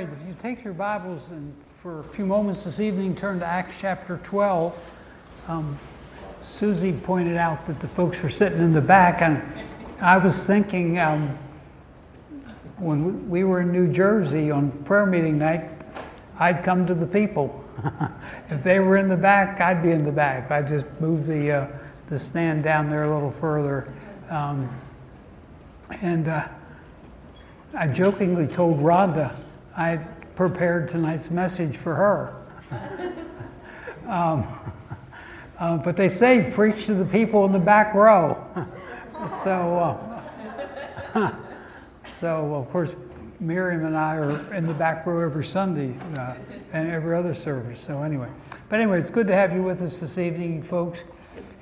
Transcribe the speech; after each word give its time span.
if 0.00 0.26
you 0.26 0.34
take 0.38 0.64
your 0.64 0.72
Bibles 0.72 1.32
and 1.32 1.54
for 1.74 2.00
a 2.00 2.04
few 2.04 2.24
moments 2.24 2.64
this 2.64 2.80
evening 2.80 3.14
turn 3.14 3.40
to 3.40 3.44
Acts 3.44 3.78
chapter 3.78 4.18
12. 4.22 4.82
Um, 5.48 5.78
Susie 6.40 6.94
pointed 6.94 7.36
out 7.36 7.66
that 7.66 7.78
the 7.78 7.88
folks 7.88 8.22
were 8.22 8.30
sitting 8.30 8.60
in 8.60 8.72
the 8.72 8.80
back, 8.80 9.20
and 9.20 9.42
I 10.00 10.16
was 10.16 10.46
thinking 10.46 10.98
um, 10.98 11.36
when 12.78 13.28
we 13.28 13.44
were 13.44 13.60
in 13.60 13.70
New 13.70 13.92
Jersey 13.92 14.50
on 14.50 14.72
prayer 14.84 15.04
meeting 15.04 15.38
night, 15.38 15.70
I'd 16.38 16.64
come 16.64 16.86
to 16.86 16.94
the 16.94 17.06
people. 17.06 17.62
if 18.48 18.64
they 18.64 18.78
were 18.78 18.96
in 18.96 19.08
the 19.08 19.16
back, 19.16 19.60
I'd 19.60 19.82
be 19.82 19.90
in 19.90 20.04
the 20.04 20.12
back. 20.12 20.50
I'd 20.50 20.68
just 20.68 20.86
move 21.02 21.26
the, 21.26 21.50
uh, 21.50 21.66
the 22.06 22.18
stand 22.18 22.64
down 22.64 22.88
there 22.88 23.02
a 23.02 23.14
little 23.14 23.30
further. 23.30 23.92
Um, 24.30 24.70
and 26.00 26.28
uh, 26.28 26.48
I 27.74 27.88
jokingly 27.88 28.46
told 28.46 28.78
Rhonda 28.78 29.36
I 29.76 29.96
prepared 30.34 30.88
tonight's 30.88 31.30
message 31.30 31.76
for 31.76 31.94
her. 31.94 32.36
um, 34.06 34.46
uh, 35.58 35.76
but 35.78 35.96
they 35.96 36.08
say 36.08 36.50
preach 36.50 36.86
to 36.86 36.94
the 36.94 37.04
people 37.04 37.44
in 37.46 37.52
the 37.52 37.58
back 37.58 37.94
row. 37.94 38.44
so, 39.26 39.98
uh, 41.14 41.32
so 42.06 42.54
of 42.54 42.70
course, 42.70 42.96
Miriam 43.40 43.84
and 43.86 43.96
I 43.96 44.16
are 44.16 44.54
in 44.54 44.66
the 44.66 44.74
back 44.74 45.06
row 45.06 45.24
every 45.24 45.44
Sunday 45.44 45.94
uh, 46.16 46.34
and 46.72 46.90
every 46.90 47.16
other 47.16 47.34
service. 47.34 47.80
So 47.80 48.02
anyway, 48.02 48.28
but 48.68 48.80
anyway, 48.80 48.98
it's 48.98 49.10
good 49.10 49.26
to 49.28 49.34
have 49.34 49.54
you 49.54 49.62
with 49.62 49.82
us 49.82 50.00
this 50.00 50.18
evening, 50.18 50.62
folks. 50.62 51.04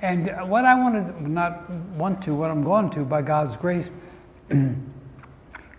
And 0.02 0.29
what 0.48 0.65
I 0.65 0.74
wanted, 0.74 1.29
not 1.29 1.68
want 1.70 2.23
to, 2.23 2.34
what 2.34 2.51
I'm 2.51 2.62
going 2.62 2.90
to, 2.90 3.04
by 3.04 3.23
God's 3.23 3.56
grace. 3.56 3.90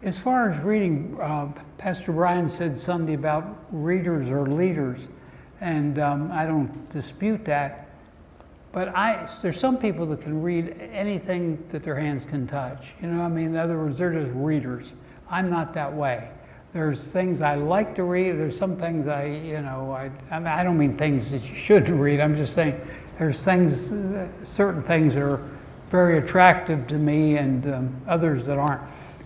As 0.03 0.19
far 0.19 0.49
as 0.49 0.59
reading, 0.61 1.15
uh, 1.21 1.51
Pastor 1.77 2.11
Brian 2.11 2.49
said 2.49 2.75
Sunday 2.75 3.13
about 3.13 3.55
readers 3.71 4.31
or 4.31 4.47
leaders, 4.47 5.09
and 5.59 5.99
um, 5.99 6.31
I 6.31 6.47
don't 6.47 6.89
dispute 6.89 7.45
that. 7.45 7.87
But 8.71 8.95
I, 8.95 9.29
there's 9.43 9.59
some 9.59 9.77
people 9.77 10.07
that 10.07 10.21
can 10.21 10.41
read 10.41 10.75
anything 10.91 11.63
that 11.69 11.83
their 11.83 11.93
hands 11.93 12.25
can 12.25 12.47
touch. 12.47 12.95
You 12.99 13.09
know, 13.09 13.21
I 13.21 13.27
mean, 13.27 13.47
in 13.47 13.57
other 13.57 13.77
words, 13.77 13.99
they're 13.99 14.11
just 14.11 14.31
readers. 14.33 14.95
I'm 15.29 15.51
not 15.51 15.71
that 15.73 15.93
way. 15.93 16.31
There's 16.73 17.11
things 17.11 17.43
I 17.43 17.53
like 17.53 17.93
to 17.95 18.03
read. 18.03 18.31
There's 18.39 18.57
some 18.57 18.75
things 18.77 19.07
I, 19.07 19.25
you 19.25 19.61
know, 19.61 19.91
I, 19.91 20.09
I, 20.31 20.39
mean, 20.39 20.47
I 20.47 20.63
don't 20.63 20.79
mean 20.79 20.97
things 20.97 21.29
that 21.29 21.47
you 21.47 21.55
should 21.55 21.87
read. 21.89 22.19
I'm 22.19 22.35
just 22.35 22.53
saying 22.53 22.81
there's 23.19 23.45
things, 23.45 23.93
certain 24.41 24.81
things 24.81 25.13
that 25.13 25.21
are 25.21 25.47
very 25.89 26.17
attractive 26.17 26.87
to 26.87 26.95
me, 26.95 27.37
and 27.37 27.71
um, 27.71 28.01
others 28.07 28.47
that 28.47 28.57
aren't 28.57 28.81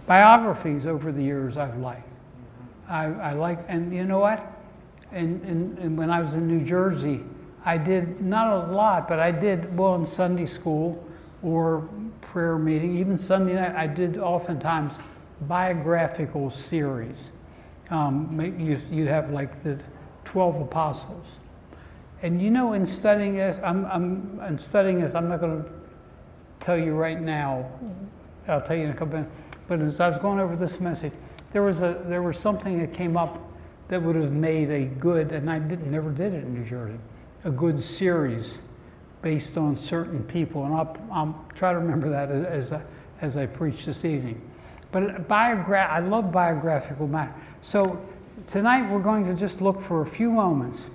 biographies 0.08 0.86
over 0.86 1.11
the 1.11 1.23
years 1.23 1.58
I've 1.58 1.78
liked. 1.78 2.08
I, 2.88 3.06
I 3.06 3.34
like, 3.34 3.59
and 3.67 3.94
you 3.94 4.06
know 4.06 4.20
what? 4.20 4.45
And, 5.11 5.42
and, 5.44 5.78
and, 5.80 5.98
when 5.98 6.09
I 6.09 6.20
was 6.20 6.36
in 6.36 6.48
New 6.48 6.64
Jersey, 6.64 7.22
I 7.64 7.78
did 7.78 8.22
not 8.22 8.66
a 8.66 8.67
lot, 8.67 9.08
but 9.08 9.20
I 9.20 9.31
did, 9.31 9.76
well, 9.78 9.95
in 9.95 10.06
Sunday 10.06 10.45
school 10.45 11.03
or 11.42 11.88
prayer 12.22 12.58
meeting, 12.58 12.98
even 12.98 13.17
Sunday 13.17 13.53
night, 13.53 13.76
I 13.76 13.88
did 13.88 14.17
oftentimes 14.17 15.00
biographical 15.42 16.50
series. 16.50 17.31
Um, 17.89 18.39
you, 18.59 18.80
you'd 18.92 19.08
have 19.08 19.31
like 19.31 19.64
the 19.64 19.80
12 20.26 20.61
apostles. 20.61 21.39
And 22.22 22.42
you 22.42 22.50
know, 22.50 22.73
in 22.73 22.86
studying 22.86 23.33
this, 23.33 23.59
I'm, 23.64 23.86
I'm 23.86 24.39
in 24.48 24.58
studying 24.58 25.00
this, 25.00 25.16
I'm 25.16 25.30
not 25.30 25.39
going 25.39 25.64
to 25.64 25.70
tell 26.59 26.78
you 26.78 26.94
right 26.94 27.22
now. 27.22 27.70
I'll 28.48 28.61
tell 28.61 28.76
you 28.76 28.86
in 28.86 28.92
a 28.92 28.94
couple 28.94 29.20
minutes. 29.20 29.55
But 29.67 29.80
as 29.80 29.99
I 29.99 30.09
was 30.09 30.17
going 30.17 30.39
over 30.39 30.55
this 30.55 30.80
message, 30.80 31.13
there 31.52 31.63
was 31.63 31.81
a 31.81 32.03
there 32.08 32.21
was 32.21 32.38
something 32.38 32.80
that 32.80 32.94
came 32.94 33.17
up 33.17 33.39
that 33.88 34.02
would 34.02 34.16
have 34.16 34.31
made 34.31 34.69
a 34.69 34.85
good, 34.85 35.31
and 35.31 35.49
I 35.49 35.59
didn't 35.59 35.91
never 35.91 36.11
did 36.11 36.33
it 36.33 36.44
in 36.44 36.53
New 36.53 36.66
Jersey, 36.66 36.97
a 37.44 37.52
good 37.52 37.80
series 37.80 38.61
based 39.21 39.58
on 39.58 39.75
certain 39.75 40.23
people, 40.23 40.65
and 40.65 40.73
I'll, 40.73 40.98
I'll 41.11 41.45
try 41.55 41.71
to 41.71 41.80
remember 41.80 42.09
that 42.09 42.30
as 42.30 42.71
I, 42.71 42.83
as 43.21 43.37
I 43.37 43.48
preach 43.48 43.86
this 43.86 44.05
evening. 44.05 44.39
But 44.92 45.27
biogra- 45.27 45.89
I 45.89 45.99
love 45.99 46.32
biographical 46.32 47.08
matter. 47.08 47.33
So 47.61 48.03
tonight 48.47 48.89
we're 48.89 49.02
going 49.02 49.26
to 49.26 49.36
just 49.36 49.61
look 49.61 49.82
for 49.82 50.02
a 50.02 50.05
few 50.05 50.32
moments. 50.32 50.92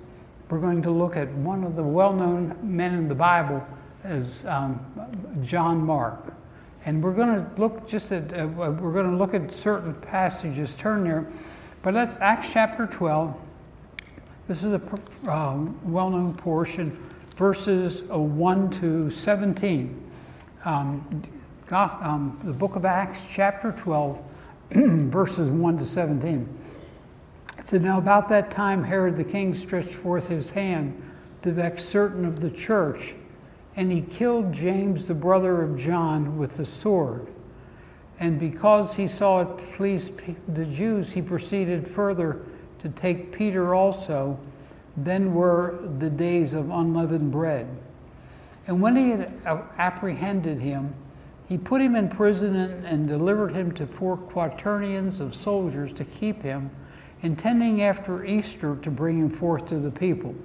We're 0.49 0.59
going 0.59 0.81
to 0.83 0.91
look 0.91 1.17
at 1.17 1.29
one 1.33 1.63
of 1.63 1.75
the 1.75 1.83
well-known 1.83 2.57
men 2.61 2.93
in 2.93 3.07
the 3.07 3.15
Bible 3.15 3.67
as 4.03 4.45
um, 4.45 4.79
John 5.41 5.81
Mark. 5.85 6.33
And 6.85 7.03
we're 7.03 7.13
going 7.13 7.35
to 7.35 7.61
look 7.61 7.87
just 7.87 8.11
at, 8.11 8.33
uh, 8.33 8.47
we're 8.47 8.93
going 8.93 9.09
to 9.09 9.15
look 9.15 9.33
at 9.33 9.51
certain 9.51 9.93
passages, 9.93 10.75
turn 10.75 11.03
there. 11.03 11.27
But 11.83 11.93
that's 11.93 12.17
Acts 12.19 12.51
chapter 12.51 12.85
12. 12.85 13.35
This 14.47 14.63
is 14.63 14.73
a 14.73 15.31
um, 15.31 15.79
well 15.83 16.09
known 16.09 16.33
portion, 16.33 16.97
verses 17.35 18.09
uh, 18.11 18.19
1 18.19 18.69
to 18.71 19.09
17. 19.09 20.11
Um, 20.65 21.21
God, 21.67 22.03
um, 22.03 22.39
the 22.43 22.53
book 22.53 22.75
of 22.75 22.83
Acts, 22.83 23.31
chapter 23.33 23.71
12, 23.71 24.21
verses 24.71 25.51
1 25.51 25.77
to 25.77 25.85
17. 25.85 26.57
It 27.57 27.67
said, 27.67 27.83
Now 27.83 27.99
about 27.99 28.27
that 28.29 28.51
time, 28.51 28.83
Herod 28.83 29.15
the 29.15 29.23
king 29.23 29.53
stretched 29.53 29.89
forth 29.89 30.27
his 30.27 30.49
hand 30.49 31.01
to 31.43 31.51
vex 31.51 31.85
certain 31.85 32.25
of 32.25 32.41
the 32.41 32.49
church 32.49 33.15
and 33.75 33.91
he 33.91 34.01
killed 34.01 34.53
James, 34.53 35.07
the 35.07 35.13
brother 35.13 35.61
of 35.61 35.77
John, 35.77 36.37
with 36.37 36.57
the 36.57 36.65
sword. 36.65 37.27
And 38.19 38.39
because 38.39 38.95
he 38.95 39.07
saw 39.07 39.41
it 39.41 39.57
pleased 39.75 40.21
the 40.53 40.65
Jews, 40.65 41.11
he 41.11 41.21
proceeded 41.21 41.87
further 41.87 42.41
to 42.79 42.89
take 42.89 43.31
Peter 43.31 43.73
also. 43.73 44.37
Then 44.97 45.33
were 45.33 45.79
the 45.99 46.09
days 46.09 46.53
of 46.53 46.69
unleavened 46.69 47.31
bread. 47.31 47.67
And 48.67 48.81
when 48.81 48.95
he 48.95 49.11
had 49.11 49.31
uh, 49.45 49.61
apprehended 49.77 50.59
him, 50.59 50.93
he 51.47 51.57
put 51.57 51.81
him 51.81 51.95
in 51.95 52.09
prison 52.09 52.55
and 52.55 53.07
delivered 53.07 53.53
him 53.53 53.71
to 53.73 53.87
four 53.87 54.17
quaternions 54.17 55.19
of 55.19 55.33
soldiers 55.33 55.91
to 55.93 56.05
keep 56.05 56.41
him, 56.41 56.69
intending 57.23 57.81
after 57.81 58.23
Easter 58.23 58.77
to 58.83 58.91
bring 58.91 59.17
him 59.17 59.29
forth 59.29 59.65
to 59.67 59.79
the 59.79 59.91
people. 59.91 60.35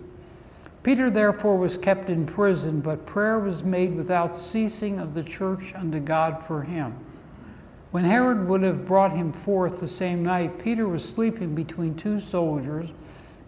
Peter 0.87 1.11
therefore 1.11 1.57
was 1.57 1.77
kept 1.77 2.11
in 2.11 2.25
prison, 2.25 2.81
but 2.81 3.05
prayer 3.05 3.41
was 3.41 3.65
made 3.65 3.93
without 3.97 4.37
ceasing 4.37 5.01
of 5.01 5.15
the 5.15 5.25
church 5.25 5.75
unto 5.75 5.99
God 5.99 6.45
for 6.45 6.63
him. 6.63 6.95
When 7.91 8.05
Herod 8.05 8.47
would 8.47 8.63
have 8.63 8.87
brought 8.87 9.11
him 9.11 9.33
forth 9.33 9.81
the 9.81 9.89
same 9.89 10.23
night, 10.23 10.61
Peter 10.61 10.87
was 10.87 11.05
sleeping 11.05 11.57
between 11.57 11.97
two 11.97 12.21
soldiers, 12.21 12.95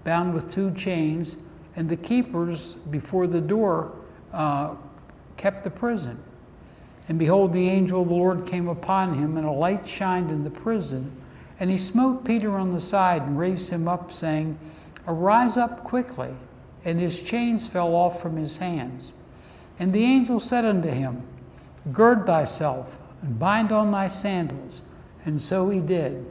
bound 0.03 0.35
with 0.35 0.51
two 0.51 0.73
chains, 0.73 1.39
and 1.77 1.89
the 1.89 1.97
keepers 1.97 2.73
before 2.73 3.29
the 3.29 3.41
door 3.41 3.93
uh, 4.33 4.75
kept 5.37 5.63
the 5.63 5.71
prison. 5.71 6.19
And 7.09 7.21
behold, 7.21 7.53
the 7.53 7.69
angel 7.69 8.03
of 8.03 8.09
the 8.09 8.15
Lord 8.17 8.49
came 8.49 8.67
upon 8.67 9.15
him, 9.15 9.37
and 9.37 9.47
a 9.47 9.53
light 9.53 9.87
shined 9.87 10.33
in 10.33 10.43
the 10.43 10.51
prison. 10.51 11.09
And 11.61 11.71
he 11.71 11.77
smote 11.77 12.25
Peter 12.25 12.59
on 12.59 12.73
the 12.73 12.81
side 12.81 13.23
and 13.23 13.39
raised 13.39 13.71
him 13.71 13.87
up, 13.87 14.11
saying, 14.11 14.59
Arise 15.07 15.57
up 15.57 15.85
quickly 15.85 16.35
and 16.89 16.99
his 16.99 17.23
chains 17.23 17.69
fell 17.69 17.95
off 17.95 18.21
from 18.21 18.37
his 18.37 18.57
hands. 18.57 19.13
And 19.79 19.93
the 19.93 20.05
angel 20.05 20.41
said 20.41 20.65
unto 20.65 20.89
him, 20.89 21.23
Gird 21.93 22.27
thyself, 22.27 22.99
and 23.23 23.39
bind 23.39 23.73
on 23.73 23.93
thy 23.93 24.07
sandals. 24.07 24.83
And 25.25 25.41
so 25.41 25.69
he 25.69 25.81
did. 25.81 26.27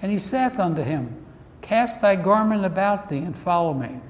And 0.00 0.12
he 0.12 0.18
saith 0.18 0.58
unto 0.58 0.82
him, 0.82 1.14
Cast 1.60 2.00
thy 2.00 2.16
garment 2.16 2.64
about 2.64 3.08
thee, 3.08 3.18
and 3.18 3.36
follow 3.36 3.74
me. 3.74 4.00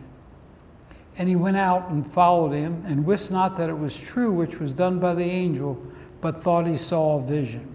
And 1.17 1.29
he 1.29 1.37
went 1.37 1.57
out 1.57 1.89
and 1.89 2.07
followed 2.07 2.53
him, 2.53 2.85
and 2.87 3.05
wist 3.05 3.33
not 3.33 3.57
that 3.57 3.71
it 3.71 3.79
was 3.79 3.99
true 3.99 4.31
which 4.31 4.61
was 4.61 4.75
done 4.75 4.99
by 4.99 5.15
the 5.15 5.25
angel, 5.25 5.83
but 6.21 6.43
thought 6.43 6.67
he 6.67 6.77
saw 6.77 7.19
a 7.19 7.23
vision. 7.23 7.75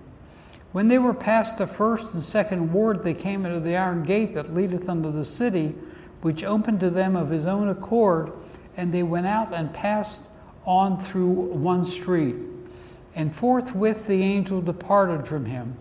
When 0.72 0.88
they 0.88 1.00
were 1.00 1.14
past 1.14 1.58
the 1.58 1.68
first 1.68 2.14
and 2.14 2.24
second 2.24 2.72
ward, 2.72 3.04
they 3.04 3.14
came 3.14 3.46
into 3.46 3.60
the 3.60 3.76
iron 3.76 4.04
gate 4.04 4.34
that 4.36 4.54
leadeth 4.54 4.88
unto 4.88 5.12
the 5.12 5.26
city 5.26 5.76
which 6.24 6.44
opened 6.44 6.80
to 6.80 6.90
them 6.90 7.16
of 7.16 7.30
his 7.30 7.46
own 7.46 7.68
accord, 7.70 8.32
and 8.78 8.94
they 8.94 9.04
went 9.04 9.28
out 9.28 9.54
and 9.54 9.74
passed 9.74 10.24
on 10.66 11.00
through 11.00 11.30
one 11.30 11.84
street. 11.84 12.36
And 13.16 13.36
forthwith 13.36 14.08
the 14.08 14.24
angel 14.24 14.62
departed 14.62 15.28
from 15.28 15.46
him. 15.46 15.76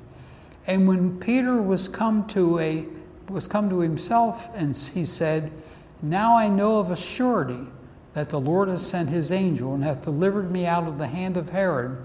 And 0.66 0.86
when 0.86 1.18
Peter 1.18 1.62
was 1.62 1.88
come 1.88 2.26
to 2.28 2.58
a 2.58 2.86
was 3.28 3.48
come 3.48 3.70
to 3.70 3.78
himself, 3.78 4.50
and 4.54 4.76
he 4.76 5.04
said, 5.04 5.52
Now 6.02 6.36
I 6.36 6.48
know 6.48 6.80
of 6.80 6.90
a 6.90 6.96
surety 6.96 7.66
that 8.12 8.28
the 8.28 8.40
Lord 8.40 8.68
has 8.68 8.86
sent 8.86 9.08
his 9.08 9.30
angel 9.30 9.74
and 9.74 9.82
hath 9.82 10.02
delivered 10.02 10.50
me 10.50 10.66
out 10.66 10.86
of 10.86 10.98
the 10.98 11.06
hand 11.06 11.36
of 11.36 11.50
Herod 11.50 11.98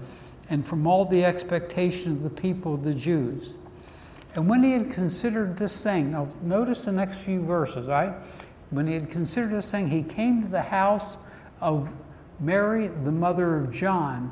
and 0.48 0.66
from 0.66 0.86
all 0.86 1.04
the 1.04 1.24
expectation 1.24 2.12
of 2.12 2.22
the 2.22 2.30
people 2.30 2.74
of 2.74 2.84
the 2.84 2.94
Jews. 2.94 3.54
And 4.34 4.48
when 4.48 4.62
he 4.62 4.72
had 4.72 4.92
considered 4.92 5.56
this 5.56 5.82
thing, 5.82 6.12
now 6.12 6.28
notice 6.42 6.84
the 6.84 6.92
next 6.92 7.18
few 7.18 7.42
verses, 7.42 7.86
right? 7.86 8.12
When 8.70 8.86
he 8.86 8.94
had 8.94 9.10
considered 9.10 9.52
this 9.52 9.70
thing, 9.70 9.88
he 9.88 10.02
came 10.02 10.42
to 10.42 10.48
the 10.48 10.62
house 10.62 11.18
of 11.60 11.94
Mary, 12.40 12.88
the 12.88 13.12
mother 13.12 13.56
of 13.56 13.72
John, 13.72 14.30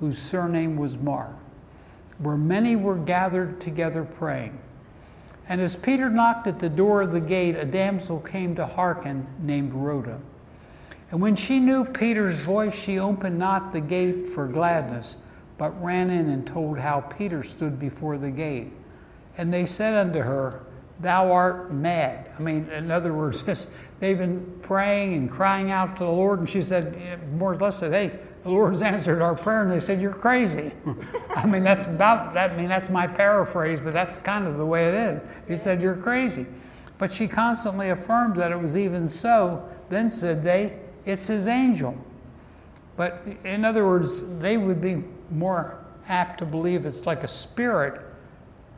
whose 0.00 0.18
surname 0.18 0.76
was 0.76 0.98
Mark, 0.98 1.34
where 2.18 2.36
many 2.36 2.74
were 2.74 2.96
gathered 2.96 3.60
together 3.60 4.04
praying. 4.04 4.58
And 5.48 5.60
as 5.60 5.76
Peter 5.76 6.08
knocked 6.08 6.46
at 6.46 6.58
the 6.58 6.70
door 6.70 7.02
of 7.02 7.12
the 7.12 7.20
gate, 7.20 7.54
a 7.54 7.66
damsel 7.66 8.20
came 8.20 8.54
to 8.56 8.66
hearken 8.66 9.26
named 9.40 9.74
Rhoda. 9.74 10.18
And 11.10 11.20
when 11.20 11.36
she 11.36 11.60
knew 11.60 11.84
Peter's 11.84 12.38
voice, 12.38 12.74
she 12.74 12.98
opened 12.98 13.38
not 13.38 13.72
the 13.72 13.80
gate 13.80 14.26
for 14.26 14.48
gladness, 14.48 15.18
but 15.58 15.70
ran 15.82 16.10
in 16.10 16.30
and 16.30 16.46
told 16.46 16.78
how 16.78 17.02
Peter 17.02 17.42
stood 17.42 17.78
before 17.78 18.16
the 18.16 18.30
gate. 18.30 18.72
And 19.36 19.52
they 19.52 19.66
said 19.66 19.94
unto 19.94 20.20
her, 20.20 20.64
Thou 21.00 21.32
art 21.32 21.72
mad. 21.72 22.30
I 22.38 22.42
mean, 22.42 22.68
in 22.68 22.90
other 22.90 23.12
words, 23.12 23.42
they've 24.00 24.18
been 24.18 24.58
praying 24.62 25.14
and 25.14 25.30
crying 25.30 25.70
out 25.70 25.96
to 25.96 26.04
the 26.04 26.10
Lord, 26.10 26.38
and 26.38 26.48
she 26.48 26.62
said, 26.62 27.32
more 27.32 27.52
or 27.52 27.56
less 27.56 27.78
said, 27.78 27.92
Hey, 27.92 28.18
the 28.44 28.50
Lord's 28.50 28.82
answered 28.94 29.22
our 29.22 29.34
prayer, 29.34 29.62
and 29.62 29.70
they 29.70 29.80
said, 29.80 30.00
You're 30.00 30.12
crazy. 30.12 30.72
I 31.34 31.46
mean, 31.46 31.64
that's 31.64 31.86
about 31.86 32.32
that. 32.34 32.52
I 32.52 32.56
mean, 32.56 32.68
that's 32.68 32.90
my 32.90 33.06
paraphrase, 33.06 33.80
but 33.80 33.92
that's 33.92 34.18
kind 34.18 34.46
of 34.46 34.56
the 34.56 34.66
way 34.66 34.86
it 34.88 34.94
is. 34.94 35.20
He 35.48 35.56
said, 35.56 35.82
You're 35.82 35.96
crazy. 35.96 36.46
But 36.96 37.10
she 37.12 37.26
constantly 37.26 37.90
affirmed 37.90 38.36
that 38.36 38.52
it 38.52 38.60
was 38.60 38.76
even 38.76 39.08
so. 39.08 39.68
Then 39.88 40.08
said 40.08 40.44
they, 40.44 40.78
It's 41.04 41.26
his 41.26 41.48
angel. 41.48 41.96
But 42.96 43.26
in 43.44 43.64
other 43.64 43.84
words, 43.84 44.38
they 44.38 44.56
would 44.56 44.80
be 44.80 45.02
more 45.30 45.84
apt 46.08 46.38
to 46.38 46.46
believe 46.46 46.86
it's 46.86 47.06
like 47.06 47.24
a 47.24 47.28
spirit 47.28 48.00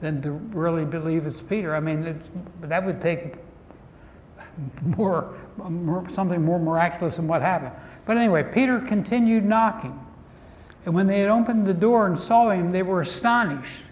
than 0.01 0.21
to 0.23 0.33
really 0.33 0.85
believe 0.85 1.27
it's 1.27 1.41
Peter. 1.41 1.75
I 1.75 1.81
mean, 1.81 2.21
that 2.61 2.85
would 2.85 3.01
take 3.01 3.37
more, 4.97 5.35
more, 5.57 6.09
something 6.09 6.45
more 6.45 6.59
miraculous 6.59 7.17
than 7.17 7.27
what 7.27 7.43
happened. 7.43 7.73
But 8.05 8.17
anyway, 8.17 8.45
Peter 8.53 8.81
continued 8.81 9.45
knocking. 9.45 9.99
And 10.85 10.95
when 10.95 11.07
they 11.07 11.19
had 11.19 11.29
opened 11.29 11.67
the 11.67 11.75
door 11.75 12.07
and 12.07 12.19
saw 12.19 12.51
him, 12.51 12.71
they 12.71 12.83
were 12.83 13.01
astonished. 13.01 13.85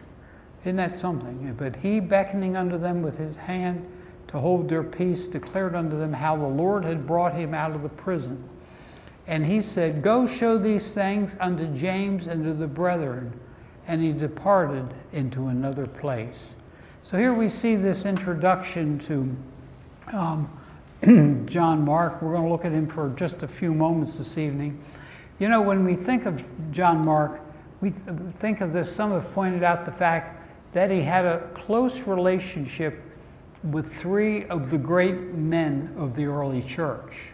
Isn't 0.63 0.77
that 0.77 0.93
something? 0.93 1.53
But 1.55 1.77
he, 1.77 2.01
beckoning 2.01 2.57
unto 2.57 2.79
them 2.79 3.03
with 3.03 3.19
his 3.19 3.37
hand 3.37 3.87
to 4.29 4.39
hold 4.39 4.69
their 4.69 4.83
peace, 4.83 5.29
declared 5.29 5.75
unto 5.75 5.99
them 5.99 6.13
how 6.13 6.37
the 6.37 6.47
Lord 6.47 6.85
had 6.85 7.07
brought 7.07 7.35
him 7.35 7.53
out 7.53 7.73
of 7.73 7.83
the 7.83 7.89
prison. 7.89 8.49
And 9.27 9.45
he 9.45 9.61
said, 9.61 10.03
Go 10.03 10.27
show 10.27 10.57
these 10.57 10.95
things 10.95 11.37
unto 11.41 11.67
James 11.75 12.29
and 12.29 12.45
to 12.45 12.55
the 12.55 12.67
brethren. 12.67 13.33
And 13.87 14.03
he 14.03 14.13
departed 14.13 14.93
into 15.13 15.49
another 15.49 15.87
place. 15.87 16.57
So 17.03 17.19
here 17.19 17.35
we 17.35 17.49
see 17.49 17.77
this 17.77 18.07
introduction 18.07 18.99
to 19.01 19.37
um, 20.17 20.51
John 21.47 21.85
Mark. 21.85 22.23
We're 22.23 22.33
going 22.33 22.45
to 22.45 22.49
look 22.49 22.65
at 22.65 22.73
him 22.73 22.87
for 22.87 23.11
just 23.11 23.43
a 23.43 23.49
few 23.49 23.75
moments 23.75 24.17
this 24.17 24.39
evening. 24.39 24.81
You 25.39 25.49
know, 25.49 25.61
when 25.61 25.85
we 25.85 25.95
think 25.95 26.25
of 26.25 26.45
John 26.71 27.05
Mark, 27.05 27.43
we 27.81 27.91
think 27.91 28.63
of 28.63 28.73
this, 28.73 28.91
some 28.91 29.11
have 29.11 29.31
pointed 29.35 29.63
out 29.63 29.85
the 29.85 29.93
fact 29.93 30.41
that 30.73 30.91
he 30.91 31.03
had 31.03 31.27
a 31.27 31.47
close 31.55 32.07
relationship 32.07 33.01
with 33.71 33.93
three 33.93 34.45
of 34.47 34.71
the 34.71 34.79
great 34.79 35.35
men 35.35 35.93
of 35.97 36.17
the 36.17 36.25
early 36.25 36.63
church. 36.63 37.33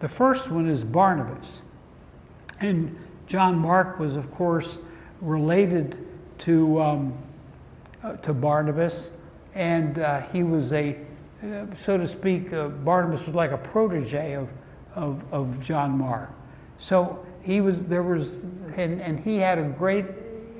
The 0.00 0.08
first 0.08 0.50
one 0.50 0.68
is 0.68 0.84
Barnabas. 0.84 1.62
And 2.60 2.96
John 3.26 3.58
Mark 3.58 3.98
was, 3.98 4.16
of 4.16 4.30
course, 4.30 4.80
related 5.20 6.06
to, 6.38 6.80
um, 6.80 7.18
uh, 8.02 8.14
to 8.16 8.32
Barnabas, 8.32 9.12
and 9.54 9.98
uh, 9.98 10.20
he 10.20 10.42
was 10.42 10.72
a 10.72 10.96
uh, 11.42 11.66
so 11.76 11.96
to 11.96 12.06
speak, 12.06 12.52
uh, 12.52 12.68
Barnabas 12.68 13.24
was 13.26 13.34
like 13.36 13.52
a 13.52 13.58
protege 13.58 14.34
of, 14.34 14.48
of, 14.96 15.22
of 15.32 15.62
John 15.62 15.96
Mark. 15.96 16.30
So 16.78 17.24
he 17.42 17.60
was, 17.60 17.84
there 17.84 18.02
was, 18.02 18.40
and, 18.76 19.00
and 19.00 19.20
he 19.20 19.36
had 19.36 19.58
a 19.58 19.62
great 19.62 20.06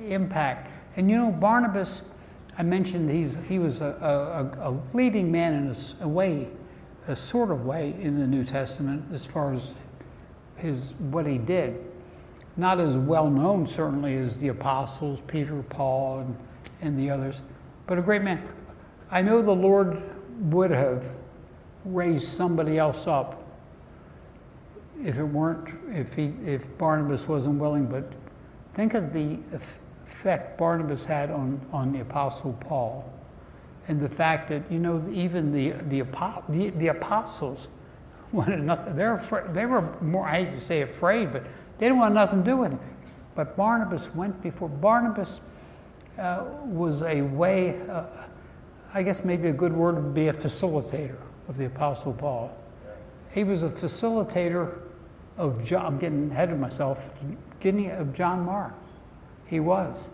impact. 0.07 0.71
And 0.97 1.11
you 1.11 1.17
know, 1.17 1.33
Barnabas, 1.33 2.03
I 2.57 2.63
mentioned 2.63 3.11
he's, 3.11 3.37
he 3.47 3.59
was 3.59 3.81
a, 3.81 4.51
a, 4.61 4.71
a 4.71 4.81
leading 4.95 5.33
man 5.33 5.55
in 5.55 5.69
a, 5.69 6.05
a, 6.05 6.09
way, 6.09 6.49
a 7.09 7.17
sort 7.17 7.51
of 7.51 7.67
way 7.67 7.97
in 8.01 8.19
the 8.19 8.27
New 8.27 8.45
Testament 8.45 9.05
as 9.13 9.27
far 9.27 9.53
as 9.53 9.75
his, 10.57 10.95
what 11.11 11.27
he 11.27 11.39
did. 11.39 11.85
Not 12.59 12.81
as 12.81 12.99
well 12.99 13.31
known, 13.31 13.67
certainly, 13.67 14.17
as 14.17 14.37
the 14.37 14.49
apostles, 14.49 15.23
Peter, 15.29 15.63
Paul, 15.71 16.19
and, 16.19 16.37
and 16.83 16.99
the 16.99 17.09
others, 17.09 17.43
but 17.87 17.99
a 17.99 18.03
great 18.03 18.23
man. 18.23 18.43
I 19.11 19.23
know 19.23 19.41
the 19.41 19.55
Lord 19.55 20.03
would 20.53 20.71
have 20.71 21.09
raised 21.85 22.27
somebody 22.27 22.77
else 22.77 23.07
up 23.07 23.45
if 25.03 25.19
it 25.19 25.25
weren't, 25.25 25.73
if, 25.93 26.15
he, 26.15 26.35
if 26.45 26.77
Barnabas 26.79 27.29
wasn't 27.29 27.61
willing. 27.61 27.87
But 27.87 28.13
think 28.73 28.95
of 28.95 29.13
the 29.13 29.39
effect 29.53 30.59
Barnabas 30.59 31.05
had 31.05 31.31
on, 31.31 31.61
on 31.73 31.93
the 31.93 32.01
Apostle 32.01 32.55
Paul. 32.55 33.11
And 33.87 34.01
the 34.01 34.09
fact 34.09 34.49
that, 34.49 34.71
you 34.71 34.81
know, 34.81 35.03
even 35.11 35.53
the, 35.53 35.71
the, 35.89 36.03
the, 36.49 36.71
the 36.71 36.89
apostles 36.89 37.69
wanted 38.33 38.61
nothing. 38.61 38.97
They're 38.97 39.17
they 39.53 39.65
were 39.65 39.83
more, 40.03 40.27
I 40.27 40.41
hate 40.41 40.51
to 40.51 40.61
say 40.61 40.83
afraid, 40.83 41.33
but 41.33 41.47
they 41.79 41.87
didn't 41.87 41.99
want 41.99 42.15
nothing 42.15 42.45
to 42.45 42.51
do 42.51 42.57
with 42.57 42.73
it. 42.73 42.79
But 43.35 43.57
Barnabas 43.57 44.15
went 44.15 44.43
before. 44.43 44.69
Barnabas 44.69 45.41
uh, 46.19 46.45
was 46.65 47.03
a 47.03 47.23
way, 47.23 47.81
uh, 47.89 48.07
I 48.93 49.03
guess 49.03 49.25
maybe 49.25 49.49
a 49.49 49.53
good 49.53 49.73
word 49.73 49.95
would 49.95 50.15
be 50.15 50.29
a 50.29 50.33
facilitator 50.33 51.21
of 51.49 51.57
the 51.57 51.67
Apostle 51.67 52.13
Paul. 52.13 52.57
He 53.31 53.45
was 53.45 53.63
a 53.63 53.69
facilitator 53.69 54.81
of 55.37 55.65
John, 55.65 55.87
I'm 55.87 55.99
getting 55.99 56.31
ahead 56.31 56.51
of 56.51 56.59
myself, 56.59 57.11
getting 57.61 57.91
of 57.93 58.13
John 58.13 58.45
Mark. 58.45 58.75
He 59.47 59.61
was. 59.61 60.11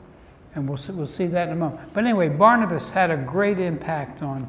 And 0.54 0.68
we'll 0.68 0.76
see, 0.76 0.92
we'll 0.92 1.06
see 1.06 1.26
that 1.26 1.48
in 1.48 1.54
a 1.54 1.56
moment. 1.56 1.92
But 1.94 2.04
anyway, 2.04 2.28
Barnabas 2.28 2.90
had 2.90 3.10
a 3.10 3.16
great 3.16 3.58
impact 3.58 4.22
on, 4.22 4.46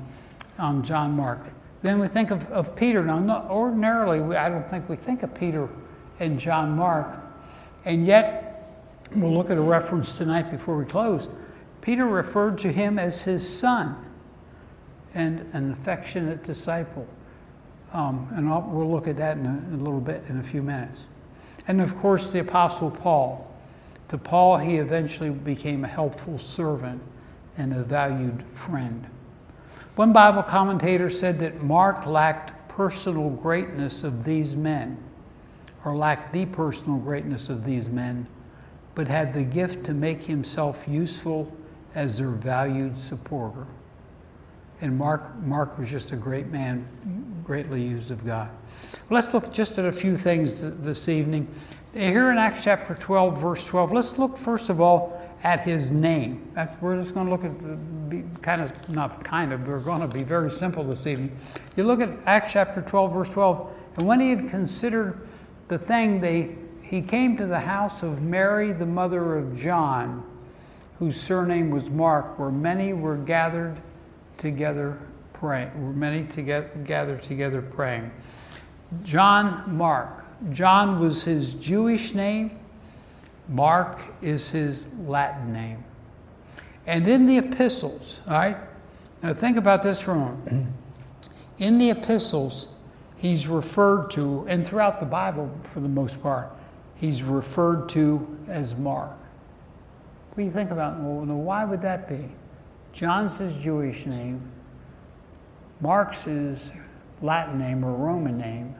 on 0.59 0.83
John 0.83 1.13
Mark. 1.13 1.39
Then 1.81 1.99
we 1.99 2.07
think 2.07 2.31
of, 2.31 2.51
of 2.51 2.75
Peter. 2.75 3.03
Now, 3.03 3.47
ordinarily, 3.49 4.19
we, 4.19 4.35
I 4.35 4.49
don't 4.49 4.67
think 4.67 4.89
we 4.89 4.95
think 4.95 5.23
of 5.23 5.33
Peter 5.33 5.69
and 6.19 6.39
John 6.39 6.75
Mark. 6.75 7.19
And 7.85 8.05
yet, 8.05 8.77
we'll 9.15 9.33
look 9.33 9.49
at 9.49 9.57
a 9.57 9.61
reference 9.61 10.17
tonight 10.17 10.51
before 10.51 10.77
we 10.77 10.85
close. 10.85 11.29
Peter 11.81 12.05
referred 12.05 12.57
to 12.59 12.71
him 12.71 12.97
as 12.97 13.23
his 13.23 13.47
son 13.47 13.95
and 15.13 15.47
an 15.53 15.71
affectionate 15.71 16.43
disciple. 16.43 17.07
Um, 17.93 18.27
and 18.33 18.49
I'll, 18.49 18.61
we'll 18.61 18.91
look 18.91 19.07
at 19.07 19.17
that 19.17 19.37
in 19.37 19.45
a, 19.45 19.49
in 19.49 19.79
a 19.79 19.83
little 19.83 20.01
bit, 20.01 20.23
in 20.27 20.39
a 20.39 20.43
few 20.43 20.61
minutes. 20.61 21.07
And 21.67 21.81
of 21.81 21.95
course, 21.95 22.29
the 22.29 22.39
Apostle 22.39 22.91
Paul. 22.91 23.51
To 24.09 24.17
Paul, 24.17 24.57
he 24.57 24.75
eventually 24.77 25.29
became 25.29 25.83
a 25.83 25.87
helpful 25.87 26.37
servant 26.37 27.01
and 27.57 27.73
a 27.73 27.83
valued 27.83 28.43
friend. 28.53 29.07
One 29.95 30.11
Bible 30.11 30.43
commentator 30.43 31.09
said 31.09 31.39
that 31.39 31.63
Mark 31.63 32.05
lacked 32.05 32.67
personal 32.67 33.29
greatness 33.29 34.03
of 34.03 34.25
these 34.25 34.55
men, 34.55 34.97
or 35.85 35.95
lacked 35.95 36.33
the 36.33 36.45
personal 36.47 36.97
greatness 36.99 37.47
of 37.47 37.63
these 37.63 37.87
men, 37.87 38.27
but 38.95 39.07
had 39.07 39.33
the 39.33 39.43
gift 39.43 39.85
to 39.85 39.93
make 39.93 40.21
himself 40.21 40.87
useful 40.87 41.55
as 41.93 42.17
their 42.17 42.31
valued 42.31 42.97
supporter. 42.97 43.67
And 44.81 44.97
Mark, 44.97 45.35
Mark 45.43 45.77
was 45.77 45.89
just 45.89 46.11
a 46.11 46.17
great 46.17 46.47
man, 46.47 46.85
greatly 47.45 47.81
used 47.81 48.11
of 48.11 48.25
God. 48.25 48.49
Let's 49.09 49.33
look 49.33 49.53
just 49.53 49.77
at 49.77 49.85
a 49.85 49.91
few 49.91 50.17
things 50.17 50.69
this 50.81 51.07
evening. 51.07 51.47
Here 51.93 52.31
in 52.31 52.37
Acts 52.37 52.63
chapter 52.65 52.93
12, 52.93 53.37
verse 53.37 53.65
12, 53.65 53.91
let's 53.93 54.17
look 54.17 54.37
first 54.37 54.69
of 54.69 54.81
all 54.81 55.21
at 55.43 55.61
his 55.61 55.91
name. 55.91 56.51
That's, 56.53 56.81
we're 56.81 56.97
just 56.97 57.13
going 57.13 57.27
to 57.27 57.31
look 57.31 57.45
at, 57.45 58.09
be 58.09 58.23
kind 58.41 58.61
of, 58.61 58.89
not 58.89 59.23
kind 59.23 59.53
of, 59.53 59.65
we're 59.67 59.79
going 59.79 60.01
to 60.01 60.07
be 60.07 60.23
very 60.23 60.49
simple 60.49 60.83
this 60.83 61.07
evening. 61.07 61.31
You 61.77 61.83
look 61.83 62.01
at 62.01 62.09
Acts 62.25 62.51
chapter 62.51 62.81
12, 62.81 63.13
verse 63.13 63.29
12, 63.31 63.71
and 63.97 64.07
when 64.07 64.19
he 64.19 64.31
had 64.31 64.49
considered 64.49 65.25
the 65.67 65.77
thing, 65.77 66.21
they, 66.21 66.55
he 66.81 67.01
came 67.01 67.35
to 67.37 67.45
the 67.45 67.59
house 67.59 68.03
of 68.03 68.21
Mary, 68.21 68.71
the 68.71 68.85
mother 68.85 69.37
of 69.37 69.57
John, 69.57 70.23
whose 70.99 71.19
surname 71.19 71.69
was 71.71 71.89
Mark, 71.89 72.37
where 72.37 72.51
many 72.51 72.93
were 72.93 73.17
gathered 73.17 73.79
together 74.37 74.97
praying. 75.33 75.71
Many 75.99 76.23
together, 76.23 76.69
gathered 76.85 77.21
together 77.21 77.61
praying. 77.61 78.11
John 79.03 79.63
Mark. 79.67 80.25
John 80.51 80.99
was 80.99 81.23
his 81.23 81.53
Jewish 81.55 82.13
name. 82.13 82.59
Mark 83.49 84.01
is 84.21 84.49
his 84.49 84.93
Latin 84.99 85.51
name. 85.51 85.83
And 86.87 87.07
in 87.07 87.25
the 87.25 87.37
epistles, 87.37 88.21
all 88.27 88.33
right? 88.33 88.57
Now 89.23 89.33
think 89.33 89.57
about 89.57 89.81
this 89.81 89.99
for 89.99 90.11
a 90.11 90.15
moment. 90.15 90.67
In 91.57 91.77
the 91.77 91.89
epistles, 91.89 92.74
he's 93.17 93.47
referred 93.47 94.11
to, 94.11 94.45
and 94.47 94.65
throughout 94.65 94.99
the 94.99 95.05
Bible 95.05 95.49
for 95.63 95.79
the 95.79 95.89
most 95.89 96.21
part, 96.21 96.51
he's 96.95 97.23
referred 97.23 97.89
to 97.89 98.37
as 98.47 98.75
Mark. 98.75 99.17
What 100.29 100.37
do 100.37 100.43
you 100.43 100.51
think 100.51 100.71
about? 100.71 100.99
Well, 100.99 101.25
now 101.25 101.35
why 101.35 101.65
would 101.65 101.81
that 101.81 102.07
be? 102.07 102.29
John's 102.93 103.37
his 103.37 103.61
Jewish 103.61 104.05
name, 104.05 104.41
Mark's 105.81 106.23
his 106.23 106.71
Latin 107.21 107.57
name 107.59 107.83
or 107.83 107.93
Roman 107.93 108.37
name. 108.37 108.75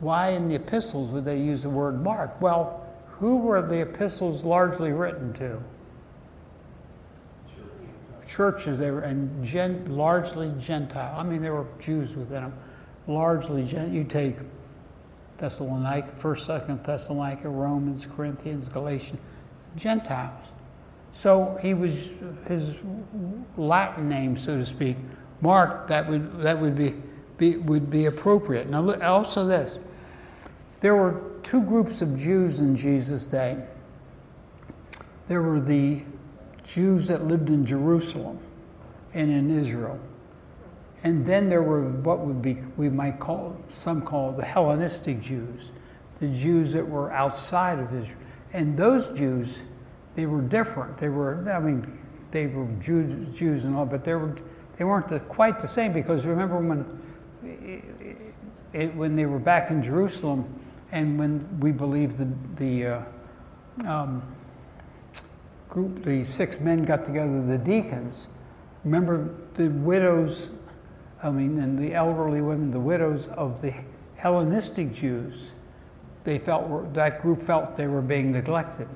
Why 0.00 0.30
in 0.30 0.48
the 0.48 0.56
epistles 0.56 1.10
would 1.10 1.24
they 1.24 1.38
use 1.38 1.62
the 1.62 1.70
word 1.70 2.02
Mark? 2.02 2.40
Well, 2.40 2.86
who 3.06 3.38
were 3.38 3.62
the 3.62 3.80
epistles 3.80 4.44
largely 4.44 4.92
written 4.92 5.32
to? 5.34 5.62
Churches, 8.34 8.78
they 8.78 8.90
were 8.90 9.00
and 9.00 9.44
gen, 9.44 9.84
largely 9.96 10.52
Gentile. 10.58 11.14
I 11.16 11.22
mean, 11.22 11.40
there 11.40 11.54
were 11.54 11.66
Jews 11.78 12.16
within 12.16 12.42
them, 12.42 12.54
largely 13.06 13.62
Gen. 13.62 13.94
You 13.94 14.04
take 14.04 14.36
Thessalonica, 15.38 16.16
First, 16.16 16.46
Second 16.46 16.82
Thessalonica, 16.82 17.48
Romans, 17.48 18.06
Corinthians, 18.06 18.68
Galatians, 18.68 19.20
Gentiles. 19.76 20.48
So 21.12 21.56
he 21.62 21.74
was 21.74 22.14
his 22.46 22.82
Latin 23.56 24.08
name, 24.08 24.36
so 24.36 24.56
to 24.56 24.66
speak, 24.66 24.96
Mark. 25.40 25.86
That 25.86 26.08
would 26.08 26.40
that 26.40 26.60
would 26.60 26.74
be, 26.74 26.94
be 27.38 27.56
would 27.58 27.88
be 27.88 28.06
appropriate. 28.06 28.68
Now, 28.68 28.92
also 29.00 29.46
this: 29.46 29.78
there 30.80 30.96
were 30.96 31.22
two 31.44 31.62
groups 31.62 32.02
of 32.02 32.16
Jews 32.16 32.58
in 32.58 32.74
Jesus' 32.74 33.26
day. 33.26 33.62
There 35.28 35.42
were 35.42 35.60
the 35.60 36.02
Jews 36.64 37.06
that 37.08 37.24
lived 37.24 37.50
in 37.50 37.64
Jerusalem 37.64 38.38
and 39.12 39.30
in 39.30 39.50
Israel. 39.50 39.98
And 41.04 41.24
then 41.24 41.50
there 41.50 41.62
were 41.62 41.82
what 41.82 42.20
would 42.20 42.40
be 42.40 42.56
we 42.76 42.88
might 42.88 43.20
call 43.20 43.56
some 43.68 44.02
call 44.02 44.32
the 44.32 44.44
Hellenistic 44.44 45.20
Jews, 45.20 45.72
the 46.18 46.28
Jews 46.28 46.72
that 46.72 46.86
were 46.86 47.12
outside 47.12 47.78
of 47.78 47.94
Israel. 47.94 48.18
And 48.54 48.76
those 48.76 49.10
Jews, 49.10 49.64
they 50.14 50.26
were 50.26 50.40
different. 50.40 50.96
They 50.96 51.10
were 51.10 51.48
I 51.50 51.60
mean, 51.60 51.86
they 52.30 52.46
were 52.46 52.66
Jews, 52.80 53.38
Jews 53.38 53.66
and 53.66 53.76
all, 53.76 53.84
but 53.84 54.02
they 54.02 54.14
were 54.14 54.34
they 54.78 54.84
weren't 54.84 55.08
the, 55.08 55.20
quite 55.20 55.60
the 55.60 55.68
same 55.68 55.92
because 55.92 56.24
remember 56.24 56.58
when 56.58 57.00
it, 57.44 58.16
it, 58.72 58.94
when 58.94 59.14
they 59.14 59.26
were 59.26 59.38
back 59.38 59.70
in 59.70 59.82
Jerusalem, 59.82 60.52
and 60.90 61.18
when 61.18 61.60
we 61.60 61.70
believe 61.70 62.16
the 62.16 62.28
the 62.56 62.86
uh, 62.86 63.04
um, 63.86 64.22
group, 65.74 66.04
the 66.04 66.22
six 66.22 66.60
men 66.60 66.84
got 66.84 67.04
together, 67.04 67.42
the 67.42 67.58
deacons. 67.58 68.28
Remember 68.84 69.34
the 69.54 69.68
widows, 69.68 70.52
I 71.22 71.30
mean, 71.30 71.58
and 71.58 71.76
the 71.76 71.92
elderly 71.94 72.40
women, 72.40 72.70
the 72.70 72.80
widows 72.80 73.26
of 73.28 73.60
the 73.60 73.74
Hellenistic 74.14 74.94
Jews. 74.94 75.54
They 76.22 76.38
felt 76.38 76.94
that 76.94 77.20
group 77.20 77.42
felt 77.42 77.76
they 77.76 77.88
were 77.88 78.00
being 78.00 78.32
neglected, 78.32 78.88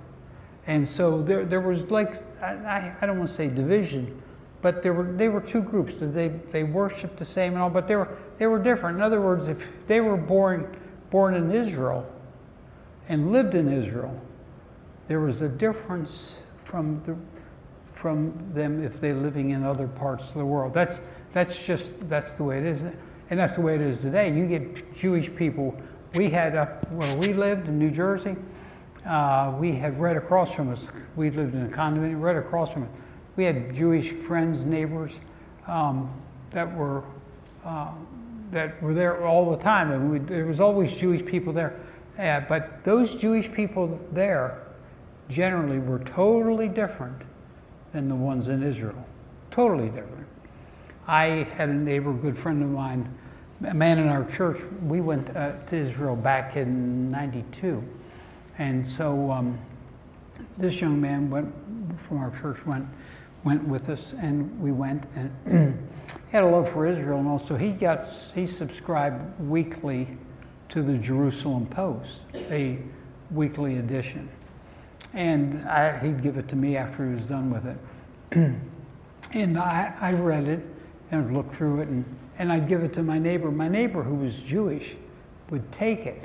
and 0.67 0.89
so 0.89 1.21
there 1.21 1.45
there 1.45 1.61
was 1.61 1.91
like 1.91 2.15
I, 2.41 2.95
I 3.03 3.07
don't 3.07 3.19
want 3.19 3.29
to 3.29 3.35
say 3.35 3.49
division, 3.49 4.23
but 4.63 4.83
there 4.83 4.95
were 4.95 5.13
they 5.13 5.29
were 5.29 5.43
two 5.43 5.61
groups. 5.61 5.99
They 6.01 6.29
they 6.29 6.65
worshipped 6.65 7.19
the 7.19 7.27
same 7.27 7.53
and 7.53 7.61
all, 7.61 7.69
but 7.69 7.87
they 7.87 7.97
were 7.97 8.17
they 8.39 8.47
were 8.47 8.59
different. 8.59 8.97
In 8.97 9.03
other 9.03 9.21
words, 9.21 9.49
if 9.49 9.69
they 9.89 10.01
were 10.01 10.17
born 10.17 10.75
born 11.11 11.35
in 11.35 11.51
Israel 11.51 12.11
and 13.11 13.31
lived 13.31 13.55
in 13.55 13.71
Israel, 13.71 14.19
there 15.09 15.21
was 15.21 15.43
a 15.43 15.49
difference 15.51 16.43
from, 16.69 17.03
the, 17.05 17.17
from 17.87 18.35
them 18.53 18.85
if 18.85 19.01
they're 19.01 19.15
living 19.15 19.51
in 19.51 19.65
other 19.65 19.89
parts 19.89 20.29
of 20.29 20.35
the 20.37 20.45
world. 20.45 20.75
That's, 20.75 21.01
that's 21.33 21.67
just, 21.67 22.09
that's 22.11 22.35
the 22.35 22.45
way 22.45 22.59
it 22.59 22.65
is. 22.65 22.85
And 22.85 23.41
that's 23.41 23.57
the 23.57 23.63
way 23.63 23.75
it 23.75 23.81
is 23.81 24.03
today. 24.03 24.37
You 24.37 24.47
get 24.47 24.93
Jewish 24.93 25.35
people. 25.35 25.81
We 26.15 26.29
had 26.29 26.57
up 26.57 26.91
where 26.93 27.17
we 27.17 27.33
lived 27.33 27.69
in 27.69 27.79
New 27.79 27.91
Jersey, 27.91 28.37
uh, 29.07 29.55
we 29.59 29.73
had 29.73 29.99
right 29.99 30.17
across 30.17 30.55
from 30.55 30.71
us, 30.71 30.91
we 31.17 31.31
lived 31.31 31.55
in 31.55 31.65
a 31.65 31.69
condominium 31.69 32.21
right 32.21 32.37
across 32.37 32.73
from 32.73 32.83
it. 32.83 32.91
We 33.37 33.45
had 33.45 33.75
Jewish 33.75 34.13
friends, 34.13 34.67
neighbors 34.67 35.21
um, 35.67 36.13
that 36.51 36.75
were 36.75 37.03
uh, 37.65 37.93
that 38.51 38.83
were 38.83 38.95
there 38.95 39.27
all 39.27 39.51
the 39.51 39.59
time, 39.59 39.93
and 39.93 40.11
we, 40.11 40.19
there 40.19 40.47
was 40.47 40.61
always 40.61 40.97
Jewish 40.97 41.25
people 41.25 41.53
there. 41.53 41.79
Uh, 42.19 42.41
but 42.49 42.83
those 42.85 43.15
Jewish 43.15 43.53
people 43.53 43.87
there 44.13 44.68
generally 45.29 45.79
were 45.79 45.99
totally 46.01 46.69
different 46.69 47.23
than 47.93 48.09
the 48.09 48.15
ones 48.15 48.49
in 48.49 48.63
Israel. 48.63 49.07
Totally 49.51 49.89
different. 49.89 50.27
I 51.07 51.27
had 51.55 51.69
a 51.69 51.75
neighbor, 51.75 52.13
good 52.13 52.37
friend 52.37 52.63
of 52.63 52.71
mine, 52.71 53.13
a 53.67 53.75
man 53.75 53.99
in 53.99 54.09
our 54.09 54.25
church. 54.25 54.59
We 54.83 55.01
went 55.01 55.35
uh, 55.37 55.59
to 55.59 55.77
Israel 55.77 56.17
back 56.17 56.57
in 56.57 57.11
92. 57.11 57.83
And 58.59 58.87
so 58.87 59.31
um, 59.31 59.59
this 60.57 60.81
young 60.81 61.01
man 61.01 61.31
went 61.31 61.53
from 61.99 62.19
our 62.19 62.31
church 62.31 62.65
went 62.67 62.87
went 63.45 63.67
with 63.67 63.89
us 63.89 64.15
and 64.15 64.61
we 64.61 64.73
went 64.73 65.07
and 65.15 65.89
had 66.33 66.43
a 66.43 66.47
love 66.47 66.69
for 66.69 66.87
Israel 66.87 67.19
and 67.19 67.29
also 67.29 67.57
he 67.57 67.71
got 67.71 68.07
he 68.35 68.47
subscribed 68.47 69.41
weekly 69.41 70.07
to 70.69 70.83
the 70.83 70.99
Jerusalem 70.99 71.67
Post, 71.67 72.23
a 72.35 72.79
weekly 73.31 73.79
edition 73.79 74.29
and 75.15 75.67
I, 75.69 75.99
he'd 75.99 76.23
give 76.23 76.37
it 76.37 76.49
to 76.49 76.57
me 76.57 76.77
after 76.77 77.07
he 77.07 77.15
was 77.15 77.27
done 77.27 77.51
with 77.51 77.67
it. 77.67 77.77
and 79.33 79.59
I, 79.59 79.95
I 80.01 80.13
read 80.13 80.47
it 80.49 80.61
and 81.11 81.35
looked 81.35 81.53
through 81.53 81.81
it, 81.81 81.89
and, 81.89 82.05
and 82.39 82.53
I'd 82.53 82.69
give 82.69 82.83
it 82.83 82.93
to 82.95 83.03
my 83.03 83.19
neighbor. 83.19 83.51
My 83.51 83.69
neighbor, 83.69 84.03
who 84.03 84.15
was 84.15 84.43
Jewish, 84.43 84.97
would 85.51 85.71
take 85.73 86.07
it, 86.07 86.25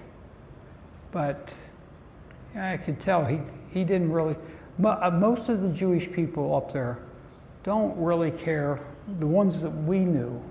but 1.12 1.56
I 2.56 2.77
could 2.77 3.00
tell 3.00 3.25
he, 3.25 3.39
he 3.70 3.84
didn't 3.84 4.12
really. 4.12 4.36
Uh, 4.84 5.12
most 5.12 5.50
of 5.50 5.62
the 5.62 5.72
Jewish 5.72 6.12
people 6.12 6.56
up 6.56 6.72
there 6.72 7.03
don't 7.63 7.98
really 7.98 8.32
care. 8.32 8.80
The 9.20 9.27
ones 9.27 9.62
that 9.62 9.70
we 9.70 10.06
knew, 10.06 10.42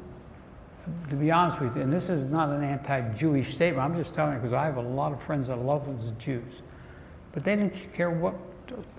to 1.11 1.17
be 1.17 1.31
honest 1.31 1.61
with 1.61 1.76
you, 1.76 1.83
and 1.83 1.93
this 1.93 2.09
is 2.09 2.26
not 2.26 2.49
an 2.49 2.62
anti 2.62 3.00
Jewish 3.14 3.49
statement, 3.49 3.85
I'm 3.85 3.97
just 3.97 4.14
telling 4.14 4.35
you 4.35 4.38
because 4.38 4.52
I 4.52 4.64
have 4.64 4.76
a 4.76 4.83
lot 4.83 5.12
of 5.12 5.23
friends 5.23 5.49
that 5.49 5.59
love 5.59 5.87
the 5.87 6.12
Jews. 6.12 6.62
But 7.33 7.45
they 7.45 7.57
didn't 7.57 7.93
care 7.93 8.11
what, 8.11 8.35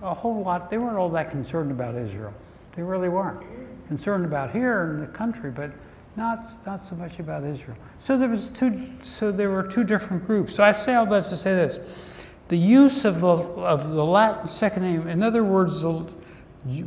a 0.02 0.14
whole 0.14 0.42
lot, 0.42 0.70
they 0.70 0.78
weren't 0.78 0.96
all 0.96 1.08
that 1.10 1.30
concerned 1.30 1.70
about 1.70 1.94
Israel. 1.94 2.34
They 2.72 2.82
really 2.82 3.08
weren't. 3.08 3.42
Concerned 3.88 4.24
about 4.24 4.50
here 4.50 4.94
in 4.94 5.00
the 5.00 5.06
country, 5.06 5.50
but 5.50 5.70
not, 6.16 6.46
not 6.64 6.80
so 6.80 6.96
much 6.96 7.18
about 7.18 7.44
Israel. 7.44 7.76
So 7.98 8.16
there 8.16 8.28
was 8.28 8.50
two, 8.50 8.90
so 9.02 9.32
there 9.32 9.50
were 9.50 9.62
two 9.62 9.84
different 9.84 10.26
groups. 10.26 10.54
So 10.54 10.64
I 10.64 10.72
say 10.72 10.94
all 10.94 11.06
that 11.06 11.24
to 11.24 11.36
say 11.36 11.54
this. 11.54 12.26
The 12.48 12.58
use 12.58 13.04
of 13.04 13.20
the, 13.20 13.28
of 13.28 13.90
the 13.90 14.04
Latin 14.04 14.46
second 14.46 14.82
name, 14.82 15.08
in 15.08 15.22
other 15.22 15.44
words, 15.44 15.80
the, 15.80 16.06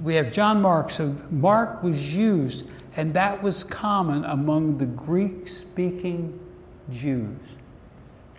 we 0.03 0.15
have 0.15 0.31
John 0.31 0.61
Mark. 0.61 0.89
So 0.89 1.15
Mark 1.29 1.83
was 1.83 2.15
used, 2.15 2.69
and 2.95 3.13
that 3.13 3.41
was 3.41 3.63
common 3.63 4.23
among 4.25 4.77
the 4.77 4.85
Greek 4.85 5.47
speaking 5.47 6.39
Jews. 6.89 7.57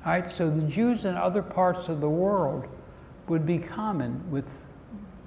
All 0.05 0.13
right, 0.13 0.29
so 0.29 0.49
the 0.49 0.67
Jews 0.67 1.05
in 1.05 1.17
other 1.17 1.43
parts 1.43 1.89
of 1.89 2.01
the 2.01 2.09
world 2.09 2.69
would 3.29 3.47
be 3.47 3.59
common 3.59 4.23
with 4.31 4.67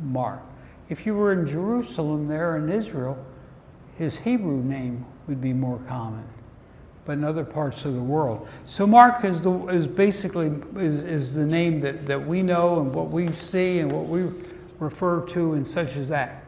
Mark. 0.02 0.42
If 0.90 1.06
you 1.06 1.14
were 1.14 1.34
in 1.34 1.46
Jerusalem 1.46 2.28
there 2.28 2.58
in 2.58 2.70
Israel, 2.70 3.24
his 3.98 4.20
Hebrew 4.20 4.62
name 4.64 5.06
would 5.28 5.42
be 5.42 5.54
more 5.54 5.80
common, 5.88 6.28
but 7.06 7.14
in 7.14 7.24
other 7.24 7.46
parts 7.46 7.86
of 7.86 7.94
the 7.94 8.02
world. 8.02 8.48
So 8.66 8.86
Mark 8.88 9.24
is, 9.24 9.42
the, 9.42 9.52
is 9.68 9.88
basically 9.88 10.52
is, 10.76 11.04
is 11.04 11.34
the 11.34 11.46
name 11.46 11.80
that, 11.82 12.06
that 12.06 12.26
we 12.26 12.42
know 12.42 12.82
and 12.82 12.94
what 12.94 13.10
we 13.10 13.32
see 13.32 13.80
and 13.80 13.92
what 13.92 14.08
we 14.08 14.28
refer 14.80 15.26
to 15.28 15.54
and 15.54 15.68
such 15.68 15.96
as 15.96 16.10
that. 16.10 16.44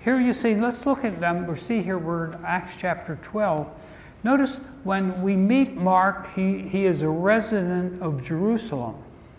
Here 0.00 0.20
you 0.20 0.32
see, 0.32 0.54
let's 0.54 0.86
look 0.86 1.04
at 1.04 1.18
them. 1.18 1.46
We 1.46 1.56
see 1.56 1.82
here 1.82 1.98
we're 1.98 2.32
in 2.32 2.44
Acts 2.44 2.78
chapter 2.78 3.18
12. 3.22 3.68
Notice 4.22 4.56
when 4.84 5.20
we 5.22 5.36
meet 5.36 5.76
Mark, 5.76 6.32
he, 6.34 6.60
he 6.60 6.86
is 6.86 7.02
a 7.02 7.08
resident 7.08 8.00
of 8.00 8.22
Jerusalem. 8.22 8.94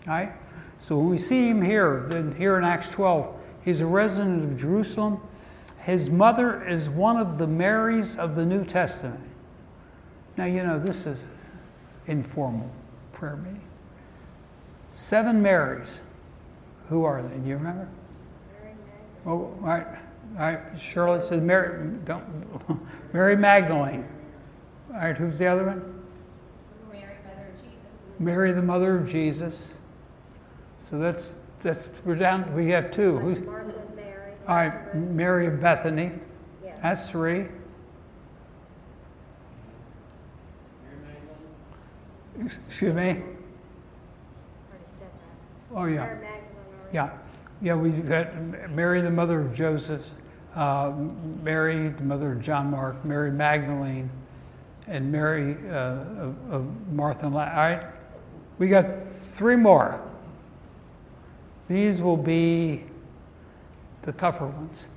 Right? 0.06 0.32
So 0.78 0.96
when 0.98 1.08
we 1.08 1.18
see 1.18 1.48
him 1.48 1.62
here, 1.62 2.32
here 2.36 2.58
in 2.58 2.64
Acts 2.64 2.90
12, 2.90 3.34
he's 3.64 3.80
a 3.80 3.86
resident 3.86 4.44
of 4.44 4.56
Jerusalem. 4.58 5.20
His 5.78 6.10
mother 6.10 6.66
is 6.66 6.90
one 6.90 7.16
of 7.16 7.38
the 7.38 7.46
Marys 7.46 8.18
of 8.18 8.36
the 8.36 8.44
New 8.44 8.64
Testament. 8.64 9.20
Now, 10.36 10.44
you 10.44 10.62
know, 10.62 10.78
this 10.78 11.06
is 11.06 11.28
informal 12.06 12.70
prayer 13.12 13.36
meeting. 13.36 13.62
Seven 14.90 15.42
Marys. 15.42 16.02
Who 16.88 17.04
are 17.04 17.22
they? 17.22 17.36
Do 17.36 17.48
you 17.48 17.56
remember? 17.56 17.88
Mary 18.52 18.74
Magdalene. 18.74 19.10
Oh, 19.26 19.30
all 19.30 19.68
right. 19.68 19.86
All 20.38 20.44
right. 20.44 20.78
Shirley 20.78 21.20
says 21.20 21.40
Mary, 21.40 21.90
don't, 22.04 22.24
Mary 23.12 23.36
Magdalene. 23.36 24.06
All 24.92 25.00
right. 25.00 25.16
Who's 25.16 25.38
the 25.38 25.46
other 25.46 25.64
one? 25.66 26.04
Mary, 26.90 27.16
mother 27.24 27.48
of 27.48 27.62
Jesus. 27.62 28.04
Mary, 28.18 28.52
the 28.52 28.62
mother 28.62 28.96
of 28.96 29.08
Jesus. 29.08 29.78
So 30.86 30.98
that's 30.98 31.34
that's 31.62 32.00
we're 32.04 32.14
down. 32.14 32.54
We 32.54 32.68
have 32.68 32.92
two. 32.92 33.18
Who's 33.18 33.40
Mary? 33.40 34.34
All 34.46 34.54
right, 34.54 34.94
Mary 34.94 35.48
of 35.48 35.58
Bethany. 35.58 36.12
Yeah. 36.64 36.76
That's 36.80 37.10
three. 37.10 37.48
Excuse 42.38 42.94
me. 42.94 43.20
Oh 45.74 45.86
yeah. 45.86 46.18
Yeah, 46.92 47.10
yeah. 47.60 47.74
We've 47.74 48.08
got 48.08 48.40
Mary, 48.70 49.00
the 49.00 49.10
mother 49.10 49.40
of 49.40 49.52
Joseph, 49.52 50.08
uh, 50.54 50.92
Mary, 51.42 51.88
the 51.88 52.04
mother 52.04 52.30
of 52.30 52.40
John 52.40 52.70
Mark, 52.70 53.04
Mary 53.04 53.32
Magdalene, 53.32 54.08
and 54.86 55.10
Mary 55.10 55.56
uh, 55.68 55.72
of, 55.74 56.36
of 56.48 56.92
Martha 56.92 57.26
and 57.26 57.34
La- 57.34 57.50
All 57.50 57.56
right, 57.56 57.84
we 58.58 58.68
got 58.68 58.92
three 58.92 59.56
more. 59.56 60.00
These 61.68 62.00
will 62.02 62.16
be 62.16 62.84
the 64.02 64.12
tougher 64.12 64.46
ones. 64.46 64.88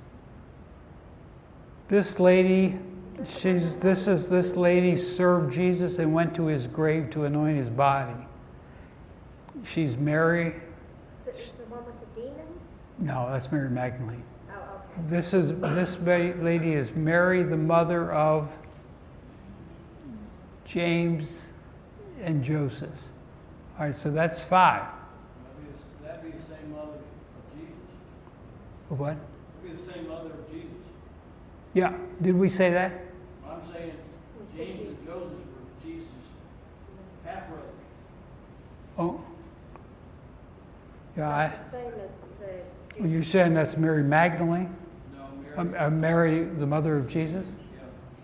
This 1.88 2.20
lady, 2.20 2.78
she's 3.26 3.76
this 3.76 4.06
is 4.06 4.28
this 4.28 4.56
lady 4.56 4.94
served 4.94 5.52
Jesus 5.52 5.98
and 5.98 6.14
went 6.14 6.34
to 6.36 6.46
his 6.46 6.68
grave 6.68 7.10
to 7.10 7.24
anoint 7.24 7.56
his 7.56 7.68
body. 7.68 8.14
She's 9.64 9.96
Mary. 9.96 10.54
The, 11.24 11.32
the 11.32 11.64
one 11.68 11.84
with 11.84 12.14
the 12.14 12.20
demon? 12.20 12.46
No, 12.98 13.28
that's 13.30 13.50
Mary 13.50 13.68
Magdalene. 13.68 14.22
Oh, 14.50 14.52
okay. 14.52 15.08
This 15.08 15.34
is 15.34 15.58
this 15.60 16.00
lady 16.00 16.74
is 16.74 16.94
Mary, 16.94 17.42
the 17.42 17.56
mother 17.56 18.12
of 18.12 18.56
James 20.64 21.52
and 22.22 22.44
Joseph. 22.44 23.10
All 23.78 23.86
right, 23.86 23.94
so 23.94 24.10
that's 24.10 24.44
five. 24.44 24.82
That'd 24.84 25.64
be 25.64 25.72
the- 25.72 26.04
That'd 26.04 26.22
be 26.22 26.38
the 26.38 26.44
same 26.44 26.70
mother 26.70 26.92
of 26.92 27.58
Jesus. 27.58 27.74
What? 28.90 29.16
That'd 29.16 29.76
be 29.78 29.82
the 29.84 29.92
same 29.92 30.08
mother 30.08 30.30
of 30.30 30.50
Jesus. 30.50 30.68
Yeah. 31.74 31.94
Did 32.20 32.34
we 32.36 32.48
say 32.48 32.70
that? 32.70 32.92
I'm 33.48 33.60
saying 33.72 33.92
We 34.38 34.56
said 34.56 34.66
James 34.66 34.78
Jesus. 34.80 34.94
and 34.98 35.06
Joseph 35.06 35.30
were 35.30 35.84
Jesus' 35.84 36.08
half 37.24 37.46
brothers. 37.48 37.64
Oh. 38.98 39.20
Yeah. 41.16 41.28
I, 41.28 41.46
That's 41.48 41.72
the 41.72 43.02
the. 43.02 43.08
you're 43.08 43.22
saying 43.22 43.54
that's 43.54 43.76
Mary 43.76 44.02
Magdalene, 44.02 44.74
No, 45.16 45.24
Mary. 45.42 45.56
um, 45.56 45.74
uh, 45.78 45.90
Mary, 45.90 46.40
the 46.44 46.66
mother 46.66 46.96
of 46.96 47.08
Jesus. 47.08 47.56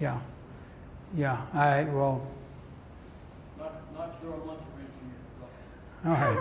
Yeah, 0.00 0.18
Yeah. 1.14 1.40
Yeah. 1.52 1.58
I 1.60 1.84
well. 1.84 2.26
not, 3.58 3.72
not 3.96 4.20
throw 4.20 4.30
a 4.34 4.42
lunch 4.44 4.60
wrench 4.76 4.90
in. 6.04 6.10
All 6.10 6.16
right. 6.16 6.38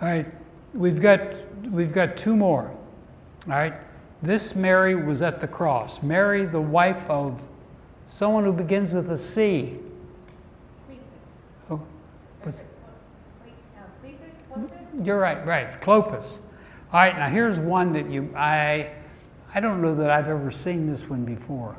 All 0.00 0.08
right. 0.08 0.26
We've 0.72 1.00
got 1.00 1.20
we've 1.70 1.92
got 1.92 2.16
two 2.16 2.34
more. 2.34 2.74
All 3.46 3.54
right. 3.54 3.74
This 4.22 4.54
Mary 4.54 4.94
was 4.94 5.22
at 5.22 5.40
the 5.40 5.48
cross. 5.48 6.02
Mary, 6.02 6.44
the 6.44 6.60
wife 6.60 7.08
of 7.08 7.40
someone 8.06 8.44
who 8.44 8.52
begins 8.52 8.92
with 8.92 9.10
a 9.10 9.16
C. 9.16 9.78
Oh, 11.70 11.80
you're 15.02 15.18
right, 15.18 15.44
right. 15.46 15.80
Clopas. 15.80 16.40
All 16.92 17.00
right, 17.00 17.16
now 17.16 17.28
here's 17.28 17.60
one 17.60 17.92
that 17.92 18.10
you 18.10 18.32
I 18.36 18.90
I 19.54 19.60
don't 19.60 19.80
know 19.80 19.94
that 19.94 20.10
I've 20.10 20.28
ever 20.28 20.50
seen 20.50 20.86
this 20.86 21.08
one 21.08 21.24
before, 21.24 21.76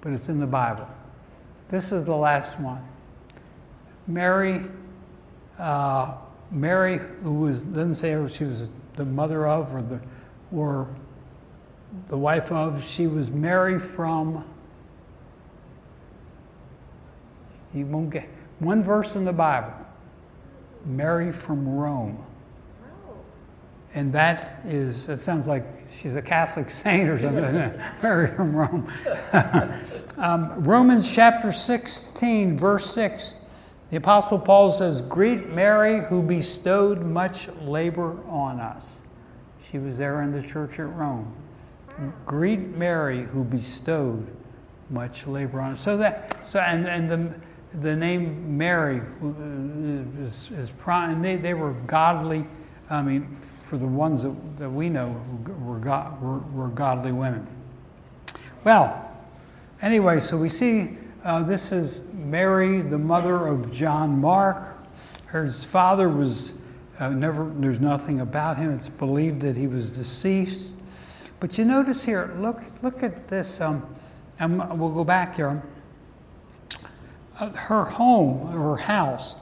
but 0.00 0.12
it's 0.12 0.28
in 0.28 0.40
the 0.40 0.46
Bible. 0.46 0.88
This 1.68 1.92
is 1.92 2.04
the 2.04 2.16
last 2.16 2.58
one. 2.60 2.82
Mary, 4.06 4.62
uh, 5.58 6.16
Mary, 6.50 6.98
who 7.22 7.32
was 7.32 7.62
doesn't 7.62 7.96
say 7.96 8.26
she 8.28 8.44
was 8.44 8.70
the 8.94 9.04
mother 9.04 9.46
of 9.46 9.74
or 9.74 9.82
the 9.82 10.00
or 10.54 10.88
the 12.08 12.18
wife 12.18 12.52
of. 12.52 12.84
She 12.84 13.06
was 13.06 13.30
Mary 13.30 13.78
from. 13.78 14.44
You 17.74 17.86
won't 17.86 18.10
get 18.10 18.28
one 18.58 18.82
verse 18.82 19.16
in 19.16 19.24
the 19.24 19.32
Bible. 19.32 19.74
Mary 20.84 21.32
from 21.32 21.68
Rome. 21.68 22.24
And 23.94 24.12
that 24.12 24.60
is, 24.66 25.08
it 25.08 25.16
sounds 25.16 25.48
like 25.48 25.64
she's 25.90 26.16
a 26.16 26.22
Catholic 26.22 26.68
saint 26.68 27.08
or 27.08 27.18
something, 27.18 27.42
Mary 28.02 28.28
from 28.28 28.54
Rome. 28.54 28.92
um, 30.18 30.62
Romans 30.64 31.10
chapter 31.10 31.50
16, 31.50 32.58
verse 32.58 32.90
6, 32.90 33.36
the 33.90 33.96
Apostle 33.96 34.38
Paul 34.38 34.70
says, 34.70 35.00
Greet 35.00 35.48
Mary 35.48 36.00
who 36.00 36.20
bestowed 36.22 37.06
much 37.06 37.48
labor 37.62 38.18
on 38.28 38.60
us. 38.60 39.02
She 39.68 39.78
was 39.78 39.98
there 39.98 40.22
in 40.22 40.30
the 40.30 40.42
church 40.42 40.78
at 40.78 40.88
Rome. 40.94 41.34
Greet 42.24 42.60
Mary 42.76 43.22
who 43.22 43.42
bestowed 43.42 44.24
much 44.90 45.26
labor 45.26 45.60
on. 45.60 45.74
So 45.74 45.96
that, 45.96 46.46
so, 46.46 46.60
and, 46.60 46.86
and 46.86 47.10
the, 47.10 47.34
the 47.80 47.96
name 47.96 48.56
Mary 48.56 49.00
uh, 49.22 50.22
is, 50.22 50.52
is 50.52 50.70
prime, 50.70 51.10
and 51.10 51.24
they, 51.24 51.34
they 51.34 51.54
were 51.54 51.72
godly, 51.88 52.46
I 52.90 53.02
mean, 53.02 53.34
for 53.64 53.76
the 53.76 53.86
ones 53.86 54.22
that, 54.22 54.36
that 54.58 54.70
we 54.70 54.88
know 54.88 55.20
were, 55.60 55.78
God, 55.78 56.20
were, 56.22 56.38
were 56.38 56.68
godly 56.68 57.10
women. 57.10 57.44
Well, 58.62 59.10
anyway, 59.82 60.20
so 60.20 60.36
we 60.36 60.48
see 60.48 60.96
uh, 61.24 61.42
this 61.42 61.72
is 61.72 62.06
Mary, 62.12 62.82
the 62.82 62.98
mother 62.98 63.48
of 63.48 63.72
John 63.72 64.20
Mark. 64.20 64.76
Her 65.26 65.48
father 65.50 66.08
was 66.08 66.60
uh, 66.98 67.10
never, 67.10 67.52
there's 67.56 67.80
nothing 67.80 68.20
about 68.20 68.56
him. 68.56 68.70
It's 68.72 68.88
believed 68.88 69.40
that 69.42 69.56
he 69.56 69.66
was 69.66 69.96
deceased. 69.96 70.74
But 71.40 71.58
you 71.58 71.64
notice 71.64 72.02
here, 72.02 72.34
look, 72.38 72.60
look 72.82 73.02
at 73.02 73.28
this. 73.28 73.60
Um, 73.60 73.86
and 74.38 74.58
we'll 74.78 74.90
go 74.90 75.04
back 75.04 75.36
here. 75.36 75.62
Uh, 77.38 77.50
her 77.50 77.84
home, 77.84 78.50
her 78.50 78.76
house, 78.76 79.36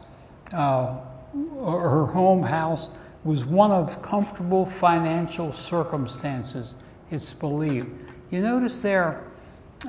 uh, 0.53 0.99
her 1.35 2.07
home 2.07 2.43
house 2.43 2.91
was 3.25 3.45
one 3.45 3.71
of 3.71 4.03
comfortable 4.03 4.67
financial 4.67 5.53
circumstances, 5.53 6.75
it's 7.11 7.33
believed. 7.33 8.13
You 8.31 8.43
notice 8.43 8.83
there, 8.83 9.25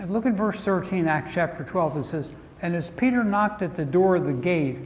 look 0.08 0.26
at 0.26 0.34
verse 0.34 0.64
13, 0.64 1.08
Acts 1.08 1.34
chapter 1.34 1.64
12, 1.64 1.98
it 1.98 2.04
says, 2.04 2.32
And 2.62 2.76
as 2.76 2.90
Peter 2.90 3.24
knocked 3.24 3.62
at 3.62 3.76
the 3.76 3.86
door 3.86 4.16
of 4.16 4.26
the 4.26 4.34
gate, 4.34 4.78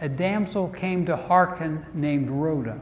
a 0.00 0.08
damsel 0.08 0.68
came 0.68 1.06
to 1.06 1.16
hearken 1.16 1.84
named 1.94 2.30
Rhoda. 2.30 2.80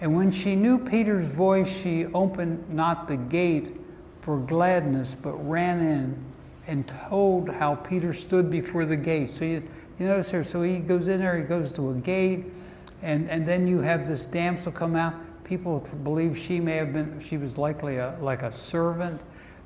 And 0.00 0.14
when 0.16 0.30
she 0.30 0.56
knew 0.56 0.78
Peter's 0.78 1.32
voice, 1.32 1.82
she 1.82 2.06
opened 2.06 2.68
not 2.68 3.06
the 3.06 3.16
gate 3.16 3.76
for 4.18 4.38
gladness, 4.38 5.14
but 5.14 5.32
ran 5.48 5.80
in 5.80 6.24
and 6.66 6.86
told 6.88 7.48
how 7.48 7.76
Peter 7.76 8.12
stood 8.12 8.50
before 8.50 8.84
the 8.84 8.96
gate. 8.96 9.28
So 9.28 9.44
you, 9.44 9.68
you 9.98 10.06
notice 10.06 10.30
here, 10.30 10.44
so 10.44 10.62
he 10.62 10.78
goes 10.78 11.08
in 11.08 11.20
there, 11.20 11.36
he 11.36 11.44
goes 11.44 11.72
to 11.72 11.90
a 11.90 11.94
gate, 11.94 12.46
and, 13.02 13.28
and 13.30 13.46
then 13.46 13.66
you 13.66 13.80
have 13.80 14.06
this 14.06 14.26
damsel 14.26 14.72
come 14.72 14.96
out. 14.96 15.14
People 15.44 15.80
believe 16.02 16.36
she 16.36 16.60
may 16.60 16.76
have 16.76 16.92
been, 16.92 17.18
she 17.20 17.36
was 17.36 17.58
likely 17.58 17.96
a, 17.96 18.16
like 18.20 18.42
a 18.42 18.52
servant. 18.52 19.20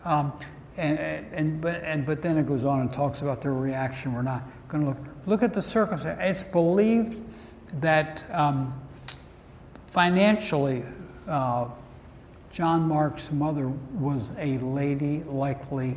Um, 0.04 0.32
and, 0.76 0.98
and, 1.32 1.60
but, 1.60 1.82
and, 1.82 2.04
but 2.04 2.22
then 2.22 2.36
it 2.38 2.46
goes 2.46 2.64
on 2.64 2.80
and 2.80 2.92
talks 2.92 3.22
about 3.22 3.40
their 3.40 3.54
reaction. 3.54 4.12
We're 4.12 4.22
not 4.22 4.42
going 4.68 4.84
to 4.84 4.90
look. 4.90 4.98
Look 5.26 5.42
at 5.42 5.54
the 5.54 5.62
circumstance. 5.62 6.18
It's 6.20 6.44
believed 6.50 7.22
that 7.80 8.24
um, 8.32 8.72
financially, 9.86 10.84
uh, 11.26 11.68
John 12.50 12.88
Mark's 12.88 13.32
mother 13.32 13.68
was 13.68 14.32
a 14.38 14.58
lady 14.58 15.24
likely 15.24 15.96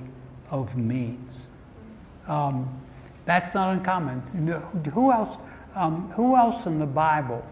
of 0.52 0.76
means. 0.78 1.48
Um, 2.28 2.70
that's 3.26 3.54
not 3.54 3.76
uncommon. 3.78 4.22
Who 4.94 5.12
else? 5.12 5.38
Um, 5.76 6.10
who 6.12 6.36
else 6.36 6.66
in 6.66 6.80
the 6.80 6.88
Bible 6.88 7.48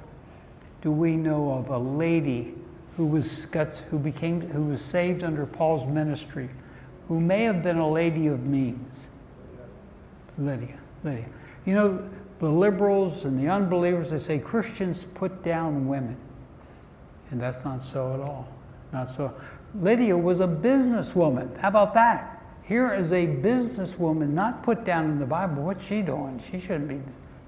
do 0.82 0.92
we 0.92 1.16
know 1.16 1.52
of 1.52 1.70
a 1.70 1.78
lady 1.78 2.56
who 2.96 3.06
was 3.06 3.46
who 3.90 4.00
became 4.00 4.42
who 4.42 4.64
was 4.64 4.84
saved 4.84 5.24
under 5.24 5.46
Paul's 5.46 5.86
ministry, 5.86 6.50
who 7.08 7.22
may 7.22 7.44
have 7.44 7.62
been 7.62 7.78
a 7.78 7.90
lady 7.90 8.28
of 8.28 8.48
means? 8.48 9.10
Lydia. 10.38 10.78
You 11.66 11.74
know, 11.74 12.10
the 12.40 12.50
liberals 12.50 13.26
and 13.26 13.38
the 13.40 13.50
unbelievers 13.50 14.12
they 14.12 14.18
say 14.18 14.40
Christians 14.40 15.06
put 15.06 15.44
down 15.44 15.88
women, 15.88 16.18
and 17.32 17.42
that's 17.42 17.66
not 17.66 17.82
so 17.82 18.14
at 18.14 18.20
all. 18.20 18.48
Not 18.94 19.10
so. 19.10 19.34
Lydia 19.76 20.18
was 20.18 20.40
a 20.40 20.48
businesswoman. 20.48 21.58
How 21.58 21.68
about 21.68 21.94
that? 21.96 22.42
Here 22.64 22.94
is 22.94 23.12
a 23.12 23.26
businesswoman, 23.26 24.30
not 24.30 24.64
put 24.64 24.84
down 24.84 25.06
in 25.06 25.20
the 25.20 25.26
Bible. 25.26 25.64
What's 25.64 25.86
she 25.86 26.02
doing? 26.02 26.40
She 26.40 26.60
shouldn't 26.60 26.90
be 26.90 27.02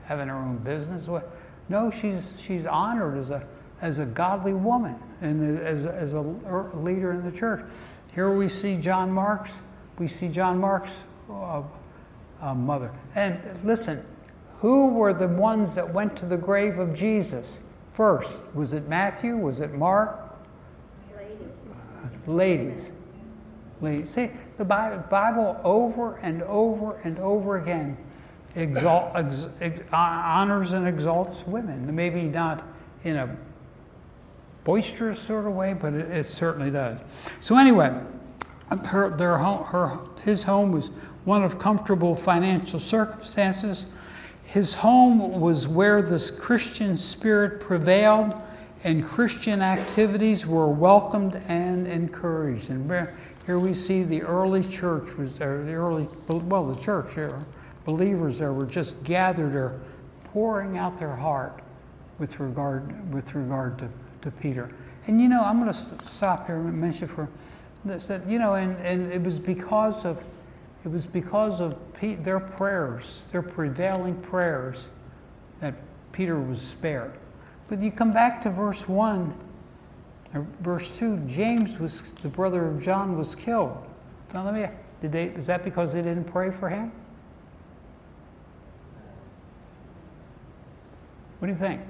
having 0.05 0.27
her 0.27 0.35
own 0.35 0.57
business. 0.57 1.07
What? 1.07 1.29
No, 1.67 1.91
she's 1.91 2.41
she's 2.41 2.65
honored 2.65 3.17
as 3.17 3.29
a 3.29 3.45
as 3.81 3.99
a 3.99 4.05
godly 4.05 4.53
woman 4.53 4.95
and 5.21 5.59
as, 5.59 5.85
as 5.85 6.13
a 6.13 6.21
leader 6.21 7.11
in 7.11 7.23
the 7.23 7.31
church. 7.31 7.65
Here 8.13 8.31
we 8.31 8.47
see 8.47 8.79
John 8.79 9.11
Mark's. 9.11 9.61
We 9.97 10.07
see 10.07 10.29
John 10.29 10.59
Mark's 10.59 11.03
uh, 11.29 11.63
uh, 12.41 12.53
mother. 12.53 12.91
And 13.15 13.39
listen, 13.63 14.03
who 14.59 14.93
were 14.93 15.13
the 15.13 15.27
ones 15.27 15.75
that 15.75 15.93
went 15.93 16.17
to 16.17 16.25
the 16.25 16.37
grave 16.37 16.79
of 16.79 16.93
Jesus 16.93 17.61
first? 17.89 18.41
Was 18.53 18.73
it 18.73 18.87
Matthew? 18.87 19.37
Was 19.37 19.59
it 19.59 19.73
Mark? 19.73 20.29
ladies. 22.27 22.27
Ladies. 22.27 22.91
Ladies. 23.81 24.09
See, 24.09 24.31
the 24.57 24.65
Bible 24.65 25.59
over 25.63 26.17
and 26.17 26.43
over 26.43 26.97
and 27.03 27.17
over 27.19 27.57
again 27.57 27.97
exalt, 28.55 29.11
ex, 29.15 29.47
ex, 29.61 29.81
honors 29.93 30.73
and 30.73 30.87
exalts 30.87 31.45
women. 31.47 31.93
Maybe 31.95 32.23
not 32.23 32.63
in 33.03 33.17
a 33.17 33.37
boisterous 34.63 35.19
sort 35.19 35.45
of 35.45 35.53
way, 35.53 35.73
but 35.73 35.93
it, 35.93 36.11
it 36.11 36.25
certainly 36.25 36.71
does. 36.71 36.99
So 37.41 37.57
anyway, 37.57 37.97
her, 38.85 39.09
their 39.09 39.37
home, 39.37 39.63
her, 39.65 39.97
his 40.21 40.43
home 40.43 40.71
was 40.71 40.91
one 41.29 41.43
of 41.43 41.59
comfortable 41.59 42.15
financial 42.15 42.79
circumstances. 42.79 43.85
His 44.45 44.73
home 44.73 45.39
was 45.39 45.67
where 45.67 46.01
this 46.01 46.31
Christian 46.31 46.97
spirit 46.97 47.59
prevailed 47.59 48.41
and 48.83 49.05
Christian 49.05 49.61
activities 49.61 50.47
were 50.47 50.69
welcomed 50.69 51.39
and 51.47 51.85
encouraged. 51.85 52.71
And 52.71 52.89
here 53.45 53.59
we 53.59 53.75
see 53.75 54.01
the 54.01 54.23
early 54.23 54.63
church 54.63 55.17
was 55.17 55.37
there, 55.37 55.63
the 55.63 55.73
early, 55.73 56.07
well, 56.27 56.65
the 56.65 56.81
church, 56.81 57.13
there, 57.13 57.45
believers 57.85 58.39
there 58.39 58.51
were 58.51 58.65
just 58.65 59.03
gathered 59.03 59.53
there, 59.53 59.79
pouring 60.33 60.79
out 60.79 60.97
their 60.97 61.15
heart 61.15 61.61
with 62.17 62.39
regard, 62.39 63.13
with 63.13 63.35
regard 63.35 63.77
to, 63.77 63.89
to 64.21 64.31
Peter. 64.31 64.71
And 65.05 65.21
you 65.21 65.29
know, 65.29 65.43
I'm 65.45 65.59
going 65.59 65.71
to 65.71 65.77
stop 66.07 66.47
here 66.47 66.55
and 66.55 66.73
mention 66.73 67.07
for 67.07 67.29
this 67.85 68.07
that, 68.07 68.27
you 68.27 68.39
know, 68.39 68.55
and, 68.55 68.75
and 68.77 69.13
it 69.13 69.21
was 69.21 69.37
because 69.37 70.05
of, 70.05 70.23
it 70.83 70.91
was 70.91 71.05
because 71.05 71.61
of 71.61 71.77
their 72.01 72.39
prayers, 72.39 73.21
their 73.31 73.41
prevailing 73.41 74.15
prayers, 74.21 74.89
that 75.59 75.73
Peter 76.11 76.39
was 76.39 76.61
spared. 76.61 77.13
But 77.67 77.79
you 77.79 77.91
come 77.91 78.13
back 78.13 78.41
to 78.43 78.49
verse 78.49 78.87
1 78.87 79.33
Verse 80.61 80.97
2 80.97 81.17
James 81.27 81.79
was, 81.79 82.11
the 82.21 82.29
brother 82.29 82.67
of 82.67 82.81
John, 82.81 83.17
was 83.17 83.35
killed. 83.35 83.77
Now, 84.33 84.45
let 84.45 84.53
me, 84.53 84.67
did 85.01 85.11
they, 85.11 85.25
is 85.25 85.47
that 85.47 85.63
because 85.63 85.91
they 85.91 86.03
didn't 86.03 86.25
pray 86.25 86.51
for 86.51 86.69
him? 86.69 86.91
What 91.39 91.47
do 91.47 91.53
you 91.53 91.57
think? 91.57 91.81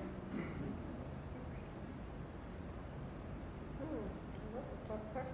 Hmm, 3.78 3.96
that's 4.56 4.68
a 4.72 4.88
tough 4.88 5.02
question. 5.12 5.32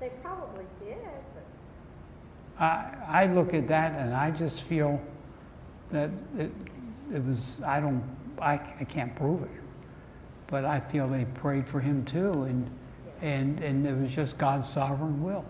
They 0.00 0.08
probably 0.22 0.64
did, 0.80 0.98
but 1.34 1.44
I, 2.60 2.94
I 3.08 3.26
look 3.26 3.54
at 3.54 3.66
that 3.68 3.98
and 3.98 4.14
I 4.14 4.30
just 4.30 4.62
feel 4.62 5.00
that 5.90 6.10
it, 6.38 6.52
it 7.12 7.24
was, 7.24 7.60
I 7.64 7.80
don't, 7.80 8.04
I, 8.40 8.54
I 8.54 8.84
can't 8.84 9.14
prove 9.16 9.42
it 9.42 9.50
but 10.50 10.64
I 10.64 10.80
feel 10.80 11.08
they 11.08 11.24
prayed 11.24 11.68
for 11.68 11.80
him 11.80 12.04
too, 12.04 12.42
and 12.42 12.68
and 13.22 13.60
and 13.60 13.86
it 13.86 13.96
was 13.96 14.14
just 14.14 14.36
God's 14.36 14.68
sovereign 14.68 15.22
will 15.22 15.44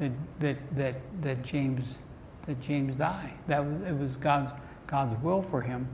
that 0.00 0.12
that 0.40 0.76
that, 0.76 0.94
that 1.22 1.42
James 1.42 2.00
that 2.46 2.60
James 2.60 2.96
die. 2.96 3.32
That 3.46 3.64
was, 3.64 3.82
it 3.82 3.98
was 3.98 4.16
God's 4.16 4.52
God's 4.86 5.16
will 5.22 5.42
for 5.42 5.62
him. 5.62 5.88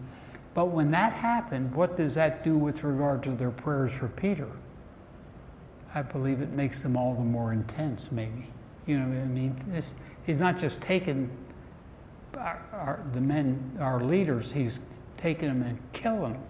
But 0.55 0.66
when 0.66 0.90
that 0.90 1.12
happened, 1.12 1.74
what 1.74 1.96
does 1.96 2.14
that 2.14 2.44
do 2.44 2.59
with 2.59 2.85
regard 2.85 3.22
to 3.22 3.31
their 3.31 3.50
prayers 3.50 3.92
for 3.92 4.09
Peter? 4.09 4.48
I 5.94 6.02
believe 6.02 6.40
it 6.40 6.50
makes 6.50 6.83
them 6.83 6.96
all 6.96 7.14
the 7.14 7.24
more 7.24 7.52
intense, 7.52 8.11
maybe. 8.12 8.48
You 8.87 8.98
know, 8.98 9.09
what 9.09 9.22
I 9.22 9.26
mean, 9.26 9.57
this 9.68 9.94
he's 10.24 10.40
not 10.40 10.58
just 10.58 10.82
taken 10.82 11.30
our, 12.37 12.64
our, 12.72 13.04
the 13.12 13.20
men, 13.20 13.76
our 13.80 14.00
leaders, 14.00 14.52
he's 14.52 14.80
taking 15.16 15.48
them 15.48 15.62
and 15.62 15.78
killing 15.92 16.32
them. 16.32 16.42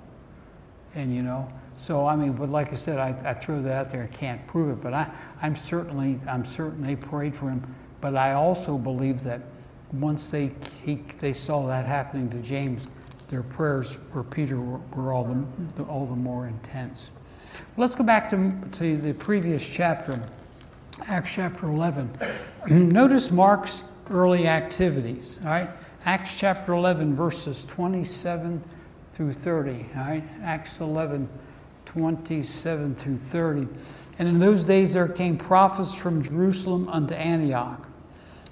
And 0.94 1.14
you 1.14 1.22
know, 1.22 1.50
so 1.76 2.06
I 2.06 2.16
mean, 2.16 2.32
but 2.32 2.48
like 2.48 2.72
I 2.72 2.76
said, 2.76 2.98
I, 2.98 3.16
I 3.28 3.34
threw 3.34 3.62
that 3.62 3.72
out 3.86 3.92
there. 3.92 4.02
I 4.02 4.06
can't 4.06 4.46
prove 4.46 4.70
it, 4.70 4.82
but 4.82 4.94
I, 4.94 5.10
I'm 5.40 5.56
certainly, 5.56 6.18
I'm 6.28 6.44
certain 6.44 6.82
they 6.82 6.96
prayed 6.96 7.34
for 7.34 7.48
him. 7.48 7.74
But 8.00 8.16
I 8.16 8.34
also 8.34 8.76
believe 8.76 9.22
that 9.22 9.40
once 9.92 10.30
they 10.30 10.52
he, 10.84 10.96
they 11.18 11.32
saw 11.32 11.66
that 11.66 11.86
happening 11.86 12.28
to 12.30 12.38
James, 12.38 12.88
their 13.28 13.42
prayers 13.42 13.96
for 14.12 14.22
Peter 14.22 14.60
were, 14.60 14.80
were 14.94 15.12
all 15.12 15.24
the 15.76 15.82
all 15.84 16.06
the 16.06 16.16
more 16.16 16.46
intense. 16.46 17.10
Let's 17.76 17.94
go 17.94 18.04
back 18.04 18.28
to, 18.30 18.52
to 18.72 18.96
the 18.96 19.14
previous 19.14 19.68
chapter, 19.68 20.20
Acts 21.06 21.34
chapter 21.34 21.66
11. 21.68 22.10
Notice 22.68 23.30
Mark's 23.30 23.84
early 24.10 24.46
activities. 24.46 25.38
All 25.42 25.50
right, 25.50 25.70
Acts 26.04 26.38
chapter 26.38 26.72
11, 26.72 27.14
verses 27.14 27.64
27 27.66 28.62
through 29.12 29.32
30. 29.32 29.86
All 29.96 30.04
right, 30.04 30.24
Acts 30.42 30.80
11. 30.80 31.28
27 31.92 32.94
through 32.94 33.18
30. 33.18 33.68
And 34.18 34.26
in 34.26 34.38
those 34.38 34.64
days 34.64 34.94
there 34.94 35.08
came 35.08 35.36
prophets 35.36 35.94
from 35.94 36.22
Jerusalem 36.22 36.88
unto 36.88 37.14
Antioch. 37.14 37.86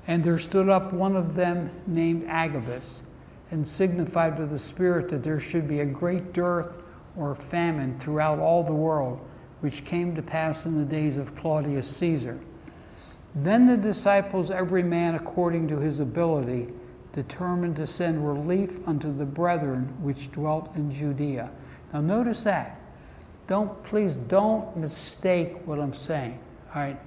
And 0.06 0.22
there 0.22 0.36
stood 0.36 0.68
up 0.68 0.92
one 0.92 1.16
of 1.16 1.34
them 1.34 1.70
named 1.86 2.24
Agabus, 2.26 3.02
and 3.50 3.66
signified 3.66 4.36
to 4.36 4.46
the 4.46 4.58
Spirit 4.58 5.08
that 5.08 5.22
there 5.22 5.40
should 5.40 5.66
be 5.68 5.80
a 5.80 5.86
great 5.86 6.32
dearth 6.32 6.86
or 7.16 7.34
famine 7.34 7.98
throughout 7.98 8.38
all 8.38 8.62
the 8.62 8.74
world, 8.74 9.26
which 9.60 9.84
came 9.84 10.14
to 10.16 10.22
pass 10.22 10.66
in 10.66 10.78
the 10.78 10.84
days 10.84 11.18
of 11.18 11.34
Claudius 11.36 11.88
Caesar. 11.96 12.38
Then 13.34 13.66
the 13.66 13.76
disciples, 13.76 14.50
every 14.50 14.82
man 14.82 15.14
according 15.14 15.68
to 15.68 15.78
his 15.78 16.00
ability, 16.00 16.68
determined 17.12 17.76
to 17.76 17.86
send 17.86 18.26
relief 18.26 18.86
unto 18.88 19.16
the 19.16 19.24
brethren 19.24 19.84
which 20.00 20.30
dwelt 20.32 20.74
in 20.76 20.90
Judea. 20.90 21.52
Now, 21.92 22.00
notice 22.00 22.44
that. 22.44 22.80
Don't, 23.46 23.82
please 23.82 24.16
don't 24.16 24.76
mistake 24.76 25.66
what 25.66 25.80
I'm 25.80 25.94
saying. 25.94 26.38
All 26.74 26.82
right? 26.82 27.00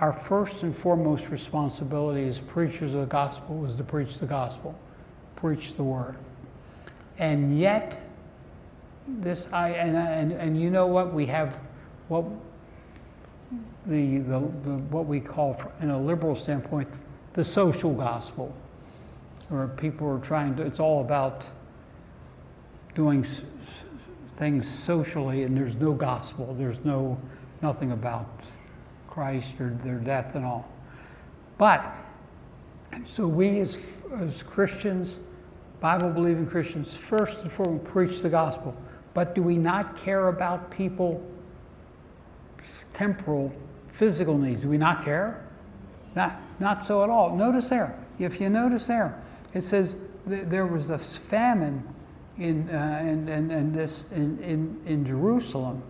Our 0.00 0.12
first 0.12 0.62
and 0.64 0.74
foremost 0.76 1.30
responsibility 1.30 2.26
as 2.26 2.40
preachers 2.40 2.94
of 2.94 3.00
the 3.00 3.06
gospel 3.06 3.64
is 3.64 3.74
to 3.76 3.84
preach 3.84 4.18
the 4.18 4.26
gospel, 4.26 4.78
preach 5.36 5.74
the 5.74 5.84
word. 5.84 6.16
And 7.18 7.58
yet, 7.58 8.00
this 9.06 9.52
I 9.52 9.70
and, 9.70 9.96
and, 9.96 10.32
and 10.32 10.60
you 10.60 10.70
know 10.70 10.86
what 10.86 11.12
we 11.12 11.26
have 11.26 11.58
what 12.08 12.24
the, 13.86 14.18
the, 14.18 14.40
the 14.62 14.78
what 14.90 15.06
we 15.06 15.20
call 15.20 15.60
in 15.80 15.90
a 15.90 16.00
liberal 16.00 16.34
standpoint 16.34 16.88
the 17.34 17.44
social 17.44 17.92
gospel 17.92 18.54
where 19.48 19.68
people 19.68 20.08
are 20.08 20.20
trying 20.20 20.56
to 20.56 20.62
it's 20.62 20.80
all 20.80 21.00
about 21.00 21.46
doing 22.94 23.24
things 24.34 24.68
socially, 24.68 25.44
and 25.44 25.56
there's 25.56 25.76
no 25.76 25.92
gospel. 25.92 26.54
There's 26.54 26.84
no 26.84 27.18
nothing 27.62 27.92
about 27.92 28.28
Christ 29.08 29.60
or 29.60 29.70
their 29.82 29.98
death 29.98 30.34
and 30.34 30.44
all. 30.44 30.68
But 31.56 31.84
so 33.04 33.28
we 33.28 33.60
as, 33.60 34.02
as 34.18 34.42
Christians, 34.42 35.20
Bible 35.80 36.10
believing 36.10 36.46
Christians, 36.46 36.96
first 36.96 37.42
and 37.42 37.50
foremost 37.50 37.84
preach 37.84 38.22
the 38.22 38.28
gospel. 38.28 38.76
But 39.14 39.34
do 39.34 39.42
we 39.42 39.56
not 39.56 39.96
care 39.96 40.28
about 40.28 40.70
people 40.70 41.24
temporal, 42.92 43.52
physical 43.86 44.36
needs? 44.36 44.62
Do 44.62 44.68
we 44.68 44.78
not 44.78 45.04
care? 45.04 45.46
Not, 46.16 46.40
not 46.60 46.84
so 46.84 47.02
at 47.04 47.10
all. 47.10 47.36
Notice 47.36 47.68
there, 47.68 47.98
if 48.18 48.40
you 48.40 48.50
notice 48.50 48.86
there, 48.86 49.20
it 49.52 49.62
says 49.62 49.96
there 50.26 50.66
was 50.66 50.88
this 50.88 51.16
famine 51.16 51.82
in, 52.38 52.68
uh, 52.70 53.02
in, 53.04 53.28
in, 53.28 53.50
in, 53.50 53.72
this, 53.72 54.06
in, 54.12 54.38
in, 54.40 54.80
in 54.86 55.04
Jerusalem, 55.04 55.82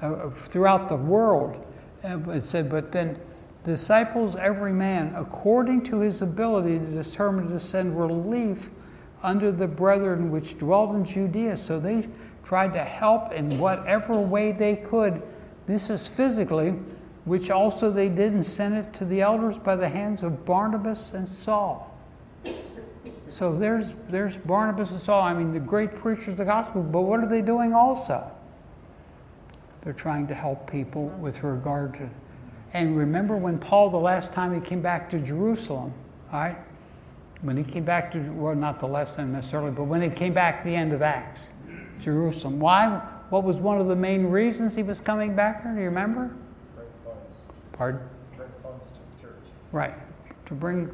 uh, 0.00 0.30
throughout 0.30 0.88
the 0.88 0.96
world. 0.96 1.64
It 2.02 2.44
said, 2.44 2.70
but 2.70 2.92
then 2.92 3.18
disciples, 3.64 4.36
every 4.36 4.72
man, 4.72 5.12
according 5.16 5.82
to 5.84 6.00
his 6.00 6.22
ability, 6.22 6.78
to 6.78 7.02
determine 7.02 7.48
to 7.48 7.60
send 7.60 7.98
relief 7.98 8.70
under 9.22 9.50
the 9.50 9.66
brethren 9.66 10.30
which 10.30 10.58
dwelt 10.58 10.94
in 10.94 11.04
Judea. 11.04 11.56
So 11.56 11.80
they 11.80 12.08
tried 12.48 12.72
to 12.72 12.82
help 12.82 13.30
in 13.32 13.58
whatever 13.58 14.18
way 14.18 14.52
they 14.52 14.74
could. 14.74 15.20
This 15.66 15.90
is 15.90 16.08
physically, 16.08 16.70
which 17.26 17.50
also 17.50 17.90
they 17.90 18.08
did 18.08 18.32
and 18.32 18.46
sent 18.46 18.74
it 18.74 18.94
to 18.94 19.04
the 19.04 19.20
elders 19.20 19.58
by 19.58 19.76
the 19.76 19.86
hands 19.86 20.22
of 20.22 20.46
Barnabas 20.46 21.12
and 21.12 21.28
Saul. 21.28 21.94
So 23.28 23.54
there's, 23.54 23.96
there's 24.08 24.38
Barnabas 24.38 24.92
and 24.92 25.00
Saul, 25.00 25.20
I 25.20 25.34
mean, 25.34 25.52
the 25.52 25.60
great 25.60 25.94
preachers 25.94 26.28
of 26.28 26.36
the 26.38 26.46
gospel, 26.46 26.82
but 26.82 27.02
what 27.02 27.20
are 27.20 27.26
they 27.26 27.42
doing 27.42 27.74
also? 27.74 28.26
They're 29.82 29.92
trying 29.92 30.26
to 30.28 30.34
help 30.34 30.70
people 30.70 31.08
with 31.20 31.44
regard 31.44 31.92
to. 31.96 32.08
And 32.72 32.96
remember 32.96 33.36
when 33.36 33.58
Paul, 33.58 33.90
the 33.90 33.98
last 33.98 34.32
time 34.32 34.54
he 34.54 34.60
came 34.66 34.80
back 34.80 35.10
to 35.10 35.18
Jerusalem, 35.18 35.92
all 36.32 36.40
right? 36.40 36.56
When 37.42 37.58
he 37.58 37.62
came 37.62 37.84
back 37.84 38.10
to, 38.12 38.20
well, 38.32 38.54
not 38.54 38.80
the 38.80 38.88
last 38.88 39.16
time 39.16 39.32
necessarily, 39.32 39.70
but 39.70 39.84
when 39.84 40.00
he 40.00 40.08
came 40.08 40.32
back 40.32 40.64
the 40.64 40.74
end 40.74 40.94
of 40.94 41.02
Acts, 41.02 41.50
Jerusalem. 42.00 42.60
Why? 42.60 43.00
What 43.30 43.44
was 43.44 43.58
one 43.58 43.80
of 43.80 43.88
the 43.88 43.96
main 43.96 44.26
reasons 44.26 44.74
he 44.74 44.82
was 44.82 45.00
coming 45.00 45.36
back 45.36 45.62
here? 45.62 45.72
Do 45.72 45.80
you 45.80 45.86
remember? 45.86 46.30
Pardon? 47.72 48.00
Right. 49.70 49.94
To 50.46 50.54
bring 50.54 50.90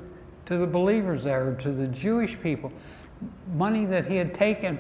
to 0.47 0.57
the 0.57 0.67
believers 0.67 1.25
there, 1.25 1.55
to 1.55 1.73
the 1.73 1.87
Jewish 1.87 2.41
people. 2.41 2.73
Money 3.55 3.85
that 3.87 4.07
he 4.07 4.17
had 4.17 4.35
taken, 4.35 4.79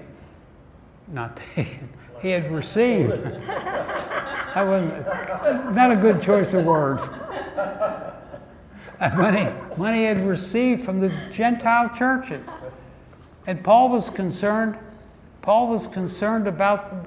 not 1.08 1.36
taken, 1.54 1.88
he 2.20 2.30
had 2.30 2.50
received. 2.50 3.12
that 3.44 4.66
wasn't 4.66 5.74
not 5.74 5.92
a 5.92 5.96
good 5.96 6.20
choice 6.20 6.54
of 6.54 6.64
words. 6.64 7.08
money, 9.16 9.52
money 9.76 9.98
he 9.98 10.04
had 10.04 10.26
received 10.26 10.82
from 10.82 11.00
the 11.00 11.10
Gentile 11.30 11.88
churches. 11.90 12.48
And 13.46 13.62
Paul 13.62 13.90
was 13.90 14.10
concerned, 14.10 14.78
Paul 15.44 15.68
was 15.68 15.86
concerned 15.86 16.48
about 16.48 17.06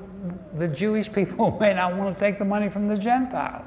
the 0.56 0.68
Jewish 0.68 1.12
people 1.12 1.58
may 1.60 1.74
not 1.74 1.96
want 1.96 2.14
to 2.14 2.20
take 2.20 2.38
the 2.38 2.46
money 2.46 2.70
from 2.70 2.86
the 2.86 2.96
Gentile. 2.96 3.66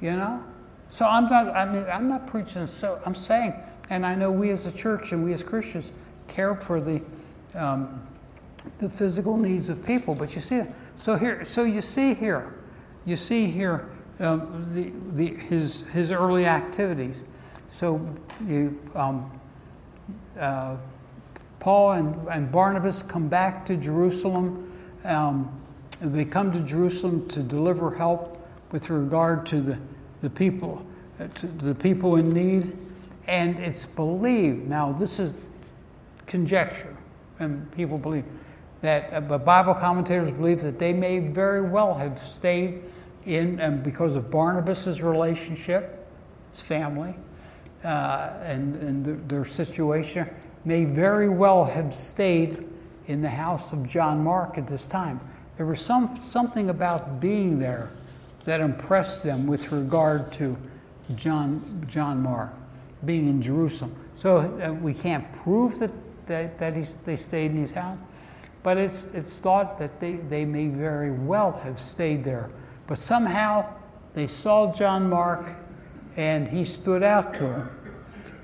You 0.00 0.16
know? 0.16 0.44
So 0.88 1.06
I'm 1.06 1.28
not, 1.28 1.54
I 1.54 1.64
mean, 1.64 1.84
I'm 1.88 2.08
not 2.08 2.26
preaching, 2.26 2.66
so 2.66 3.00
I'm 3.06 3.14
saying, 3.14 3.54
and 3.88 4.04
I 4.04 4.16
know 4.16 4.32
we 4.32 4.50
as 4.50 4.66
a 4.66 4.72
church 4.72 5.12
and 5.12 5.22
we 5.22 5.32
as 5.32 5.44
Christians 5.44 5.92
care 6.26 6.56
for 6.56 6.80
the, 6.80 7.00
um, 7.54 8.04
the 8.78 8.90
physical 8.90 9.36
needs 9.36 9.68
of 9.68 9.86
people, 9.86 10.16
but 10.16 10.34
you 10.34 10.40
see, 10.40 10.62
so 10.96 11.14
here, 11.14 11.44
so 11.44 11.62
you 11.62 11.80
see 11.80 12.14
here, 12.14 12.52
you 13.04 13.16
see 13.16 13.46
here 13.46 13.88
um, 14.18 14.68
the, 14.74 14.92
the, 15.12 15.36
his, 15.36 15.82
his 15.92 16.10
early 16.10 16.46
activities. 16.46 17.22
So 17.68 18.04
you, 18.44 18.76
um, 18.96 19.30
uh, 20.36 20.78
Paul 21.58 21.92
and, 21.92 22.28
and 22.28 22.52
Barnabas 22.52 23.02
come 23.02 23.28
back 23.28 23.66
to 23.66 23.76
Jerusalem. 23.76 24.72
Um, 25.04 25.60
they 26.00 26.24
come 26.24 26.52
to 26.52 26.60
Jerusalem 26.60 27.26
to 27.28 27.42
deliver 27.42 27.94
help 27.94 28.46
with 28.72 28.90
regard 28.90 29.46
to 29.46 29.60
the, 29.60 29.78
the 30.22 30.30
people, 30.30 30.84
uh, 31.18 31.28
to 31.28 31.46
the 31.46 31.74
people 31.74 32.16
in 32.16 32.30
need. 32.30 32.76
And 33.26 33.58
it's 33.58 33.86
believed, 33.86 34.68
now 34.68 34.92
this 34.92 35.18
is 35.18 35.46
conjecture, 36.26 36.96
and 37.38 37.70
people 37.72 37.98
believe 37.98 38.24
that, 38.82 39.12
uh, 39.12 39.20
but 39.20 39.44
Bible 39.44 39.74
commentators 39.74 40.30
believe 40.30 40.60
that 40.62 40.78
they 40.78 40.92
may 40.92 41.18
very 41.18 41.62
well 41.62 41.94
have 41.94 42.22
stayed 42.22 42.82
in, 43.24 43.58
and 43.58 43.82
because 43.82 44.14
of 44.14 44.30
Barnabas's 44.30 45.02
relationship, 45.02 46.06
his 46.50 46.60
family, 46.60 47.14
uh, 47.84 48.38
and, 48.42 48.76
and 48.76 49.04
the, 49.04 49.12
their 49.34 49.44
situation, 49.44 50.28
may 50.66 50.84
very 50.84 51.28
well 51.28 51.64
have 51.64 51.94
stayed 51.94 52.68
in 53.06 53.22
the 53.22 53.30
house 53.30 53.72
of 53.72 53.86
John 53.86 54.22
Mark 54.22 54.58
at 54.58 54.66
this 54.66 54.88
time. 54.88 55.20
There 55.56 55.64
was 55.64 55.80
some, 55.80 56.20
something 56.22 56.70
about 56.70 57.20
being 57.20 57.58
there 57.60 57.88
that 58.44 58.60
impressed 58.60 59.22
them 59.22 59.46
with 59.46 59.70
regard 59.70 60.32
to 60.32 60.56
John, 61.14 61.84
John 61.86 62.20
Mark, 62.20 62.52
being 63.04 63.28
in 63.28 63.40
Jerusalem. 63.40 63.94
So 64.16 64.38
uh, 64.38 64.72
we 64.72 64.92
can't 64.92 65.30
prove 65.32 65.78
that, 65.78 65.92
that, 66.26 66.58
that 66.58 66.74
they 67.04 67.16
stayed 67.16 67.52
in 67.52 67.58
his 67.58 67.72
house, 67.72 67.98
but 68.64 68.76
it's, 68.76 69.04
it's 69.14 69.38
thought 69.38 69.78
that 69.78 70.00
they, 70.00 70.14
they 70.14 70.44
may 70.44 70.66
very 70.66 71.12
well 71.12 71.52
have 71.52 71.78
stayed 71.78 72.24
there. 72.24 72.50
But 72.88 72.98
somehow 72.98 73.72
they 74.14 74.26
saw 74.26 74.72
John 74.72 75.08
Mark 75.08 75.46
and 76.16 76.48
he 76.48 76.64
stood 76.64 77.04
out 77.04 77.34
to 77.34 77.42
them. 77.44 77.70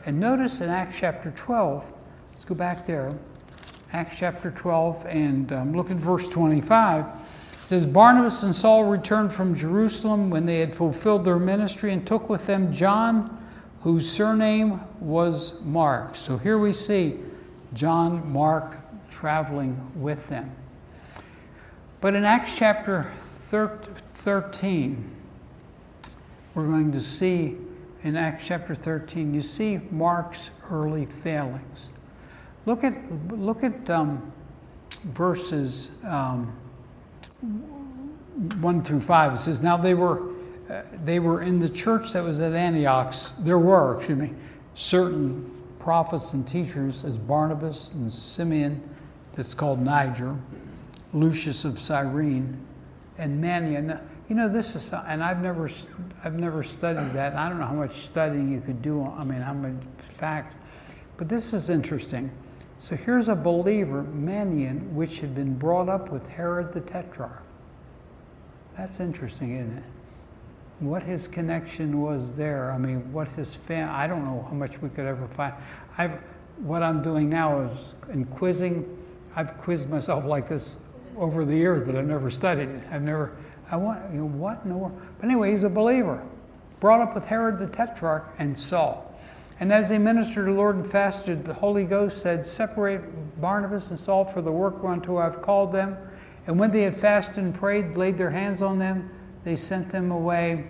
And 0.07 0.21
notice 0.21 0.61
in 0.61 0.71
Acts 0.71 1.01
chapter 1.01 1.33
12, 1.33 1.93
let's 2.43 2.49
go 2.49 2.57
back 2.57 2.85
there. 2.85 3.17
Acts 3.93 4.19
chapter 4.19 4.51
12, 4.51 5.07
and 5.07 5.53
um, 5.53 5.77
look 5.77 5.93
at 5.93 5.97
verse 5.97 6.29
25. 6.29 7.05
It 7.07 7.13
says, 7.65 7.87
Barnabas 7.87 8.43
and 8.43 8.53
Saul 8.53 8.83
returned 8.87 9.33
from 9.33 9.55
Jerusalem 9.55 10.29
when 10.29 10.45
they 10.45 10.59
had 10.59 10.75
fulfilled 10.75 11.25
their 11.25 11.39
ministry 11.39 11.93
and 11.93 12.05
took 12.05 12.29
with 12.29 12.45
them 12.49 12.73
John, 12.73 13.47
whose 13.83 14.11
surname 14.11 14.81
was 14.99 15.61
Mark. 15.61 16.17
So 16.17 16.37
here 16.37 16.59
we 16.59 16.73
see 16.73 17.21
John 17.75 18.29
Mark 18.33 18.77
traveling 19.09 19.81
with 19.95 20.29
them. 20.29 20.51
But 22.01 22.17
in 22.17 22.25
Acts 22.25 22.59
chapter 22.59 23.09
13, 23.21 25.15
we're 26.55 26.67
going 26.67 26.91
to 26.91 27.01
see 27.01 27.57
in 28.03 28.17
Acts 28.17 28.49
chapter 28.49 28.75
13, 28.75 29.33
you 29.33 29.43
see 29.43 29.81
Mark's 29.93 30.51
early 30.69 31.07
failings. 31.07 31.92
Look 32.65 32.85
at, 32.85 32.95
look 33.31 33.65
at 33.65 33.91
um, 33.91 34.33
verses 35.07 35.91
um, 36.05 36.53
1 38.61 38.83
through 38.83 39.01
5. 39.01 39.33
It 39.33 39.37
says, 39.37 39.61
Now 39.61 39.77
they 39.77 39.95
were, 39.95 40.31
uh, 40.71 40.83
they 41.05 41.19
were 41.19 41.43
in 41.43 41.59
the 41.59 41.69
church 41.69 42.13
that 42.13 42.23
was 42.23 42.39
at 42.41 42.53
Antioch. 42.53 43.15
There 43.41 43.59
were, 43.59 43.97
excuse 43.97 44.19
me, 44.19 44.33
certain 44.75 45.51
prophets 45.79 46.33
and 46.33 46.47
teachers 46.47 47.05
as 47.05 47.19
Barnabas 47.19 47.91
and 47.93 48.11
Simeon, 48.11 48.81
that's 49.35 49.55
called 49.55 49.81
Niger, 49.81 50.37
Lucius 51.13 51.65
of 51.65 51.79
Cyrene, 51.79 52.57
and 53.19 53.43
Manaen. 53.43 54.05
You 54.29 54.37
know, 54.37 54.49
this 54.49 54.77
is, 54.77 54.93
and 54.93 55.23
I've 55.23 55.43
never, 55.43 55.69
I've 56.25 56.39
never 56.39 56.63
studied 56.63 57.13
that. 57.15 57.35
I 57.35 57.49
don't 57.49 57.59
know 57.59 57.67
how 57.67 57.75
much 57.75 57.93
studying 57.93 58.53
you 58.53 58.61
could 58.61 58.83
do. 58.83 59.05
I 59.05 59.25
mean, 59.25 59.41
how 59.41 59.55
much 59.55 59.75
fact, 59.99 60.55
but 61.17 61.29
this 61.29 61.53
is 61.53 61.71
interesting. 61.71 62.31
So 62.83 62.97
here's 62.97 63.29
a 63.29 63.37
believer, 63.37 64.03
Manaen, 64.03 64.91
which 64.91 65.21
had 65.21 65.37
been 65.37 65.55
brought 65.55 65.89
up 65.89 66.11
with 66.11 66.27
Herod 66.27 66.73
the 66.73 66.81
Tetrarch. 66.81 67.45
That's 68.77 68.99
interesting, 68.99 69.55
isn't 69.57 69.79
it? 69.79 69.85
What 70.81 71.05
his 71.05 71.29
connection 71.29 72.03
was 72.03 72.33
there. 72.33 72.73
I 72.73 72.79
mean, 72.79 73.13
what 73.13 73.29
his 73.29 73.55
fam. 73.55 73.89
I 73.93 74.09
don't 74.09 74.25
know 74.25 74.45
how 74.49 74.57
much 74.57 74.83
we 74.83 74.89
could 74.89 75.07
ever 75.07 75.29
find. 75.29 75.55
I've, 75.97 76.21
what 76.57 76.83
I'm 76.83 77.05
doing 77.05 77.31
now 77.31 77.61
is 77.61 77.95
in 78.11 78.25
quizzing. 78.25 78.99
I've 79.37 79.57
quizzed 79.59 79.89
myself 79.89 80.25
like 80.25 80.49
this 80.49 80.79
over 81.17 81.45
the 81.45 81.55
years, 81.55 81.87
but 81.87 81.95
I've 81.95 82.09
never 82.09 82.31
studied 82.31 82.69
it. 82.69 82.83
I've 82.91 83.03
never. 83.03 83.37
I 83.71 83.77
want 83.77 84.13
you 84.13 84.19
know 84.19 84.27
what 84.27 84.65
in 84.65 84.71
the 84.71 84.77
world. 84.77 85.01
But 85.21 85.27
anyway, 85.27 85.53
he's 85.53 85.63
a 85.63 85.71
believer, 85.71 86.21
brought 86.81 87.01
up 87.01 87.15
with 87.15 87.27
Herod 87.27 87.61
the 87.61 87.69
Tetrarch 87.69 88.35
and 88.41 88.59
Saul. 88.59 89.09
And 89.63 89.73
as 89.73 89.89
they 89.89 89.97
ministered 89.97 90.47
to 90.47 90.53
the 90.53 90.59
Lord 90.59 90.75
and 90.75 90.85
fasted, 90.85 91.45
the 91.45 91.55
Holy 91.55 91.85
Ghost 91.85 92.21
said, 92.21 92.45
Separate 92.45 93.41
Barnabas 93.41 93.91
and 93.91 93.99
Saul 93.99 94.25
for 94.25 94.43
the 94.43 94.51
work 94.51 94.83
unto 94.83 95.19
I've 95.19 95.41
called 95.41 95.71
them. 95.71 95.97
And 96.49 96.59
when 96.59 96.73
they 96.73 96.83
had 96.83 96.97
fasted 96.97 97.45
and 97.45 97.55
prayed, 97.55 97.97
laid 97.97 98.19
their 98.19 98.29
hands 98.29 98.61
on 98.61 98.81
them, 98.81 99.09
they 99.45 99.55
sent 99.55 99.89
them 99.89 100.11
away. 100.11 100.69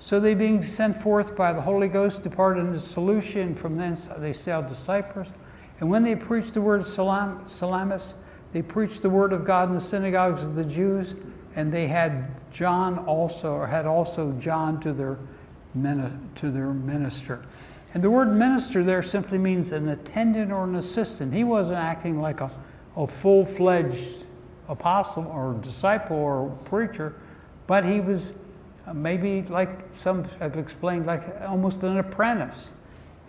So 0.00 0.18
they, 0.18 0.34
being 0.34 0.64
sent 0.64 0.96
forth 0.96 1.36
by 1.36 1.52
the 1.52 1.60
Holy 1.60 1.86
Ghost, 1.86 2.24
departed 2.24 2.66
into 2.66 2.80
Seleucia, 2.80 3.40
and 3.40 3.56
from 3.56 3.76
thence 3.76 4.08
they 4.18 4.32
sailed 4.32 4.66
to 4.66 4.74
Cyprus. 4.74 5.32
And 5.78 5.88
when 5.88 6.02
they 6.02 6.16
preached 6.16 6.54
the 6.54 6.60
word 6.60 6.80
of 6.80 6.86
Salam, 6.86 7.46
Salamis, 7.46 8.16
they 8.50 8.62
preached 8.62 9.02
the 9.02 9.10
word 9.10 9.32
of 9.32 9.44
God 9.44 9.68
in 9.68 9.76
the 9.76 9.80
synagogues 9.80 10.42
of 10.42 10.56
the 10.56 10.64
Jews, 10.64 11.14
and 11.54 11.72
they 11.72 11.86
had 11.86 12.26
John 12.50 12.98
also, 13.06 13.54
or 13.54 13.68
had 13.68 13.86
also 13.86 14.32
John 14.32 14.80
to 14.80 14.92
their, 14.92 15.18
to 16.34 16.50
their 16.50 16.72
minister. 16.72 17.44
And 17.94 18.02
the 18.02 18.10
word 18.10 18.32
minister 18.32 18.82
there 18.82 19.02
simply 19.02 19.38
means 19.38 19.70
an 19.70 19.88
attendant 19.88 20.50
or 20.50 20.64
an 20.64 20.74
assistant. 20.74 21.32
He 21.32 21.44
wasn't 21.44 21.78
acting 21.78 22.20
like 22.20 22.40
a, 22.40 22.50
a 22.96 23.06
full 23.06 23.46
fledged 23.46 24.26
apostle 24.68 25.26
or 25.28 25.54
disciple 25.62 26.16
or 26.16 26.50
preacher, 26.64 27.16
but 27.68 27.84
he 27.84 28.00
was 28.00 28.32
maybe 28.92 29.42
like 29.42 29.70
some 29.96 30.24
have 30.40 30.56
explained, 30.56 31.06
like 31.06 31.22
almost 31.42 31.84
an 31.84 31.98
apprentice. 31.98 32.74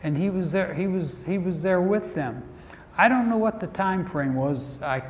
And 0.04 0.18
he 0.18 0.32
was 0.32 0.52
there, 0.52 0.74
he 0.74 0.88
was, 0.88 1.24
he 1.24 1.38
was 1.38 1.62
there 1.62 1.82
with 1.82 2.16
them. 2.16 2.44
I 2.98 3.08
don't 3.08 3.30
know 3.30 3.38
what 3.38 3.60
the 3.60 3.68
time 3.68 4.06
frame 4.06 4.36
was. 4.36 4.82
I, 4.82 5.02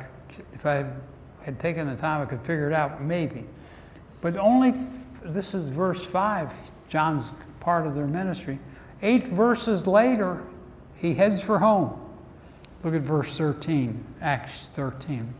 if 0.52 0.66
I 0.66 0.84
had 1.42 1.58
taken 1.58 1.86
the 1.86 1.96
time, 1.96 2.20
I 2.20 2.26
could 2.26 2.40
figure 2.40 2.68
it 2.68 2.74
out, 2.74 3.02
maybe. 3.02 3.44
But 4.20 4.36
only, 4.36 4.74
this 5.22 5.54
is 5.54 5.68
verse 5.68 6.04
5, 6.04 6.52
John's 6.88 7.32
part 7.60 7.86
of 7.86 7.94
their 7.94 8.06
ministry. 8.06 8.58
Eight 9.02 9.26
verses 9.26 9.86
later, 9.86 10.42
he 10.96 11.14
heads 11.14 11.42
for 11.42 11.58
home. 11.58 12.00
Look 12.82 12.94
at 12.94 13.02
verse 13.02 13.36
13, 13.36 14.04
Acts 14.20 14.68
13. 14.68 15.32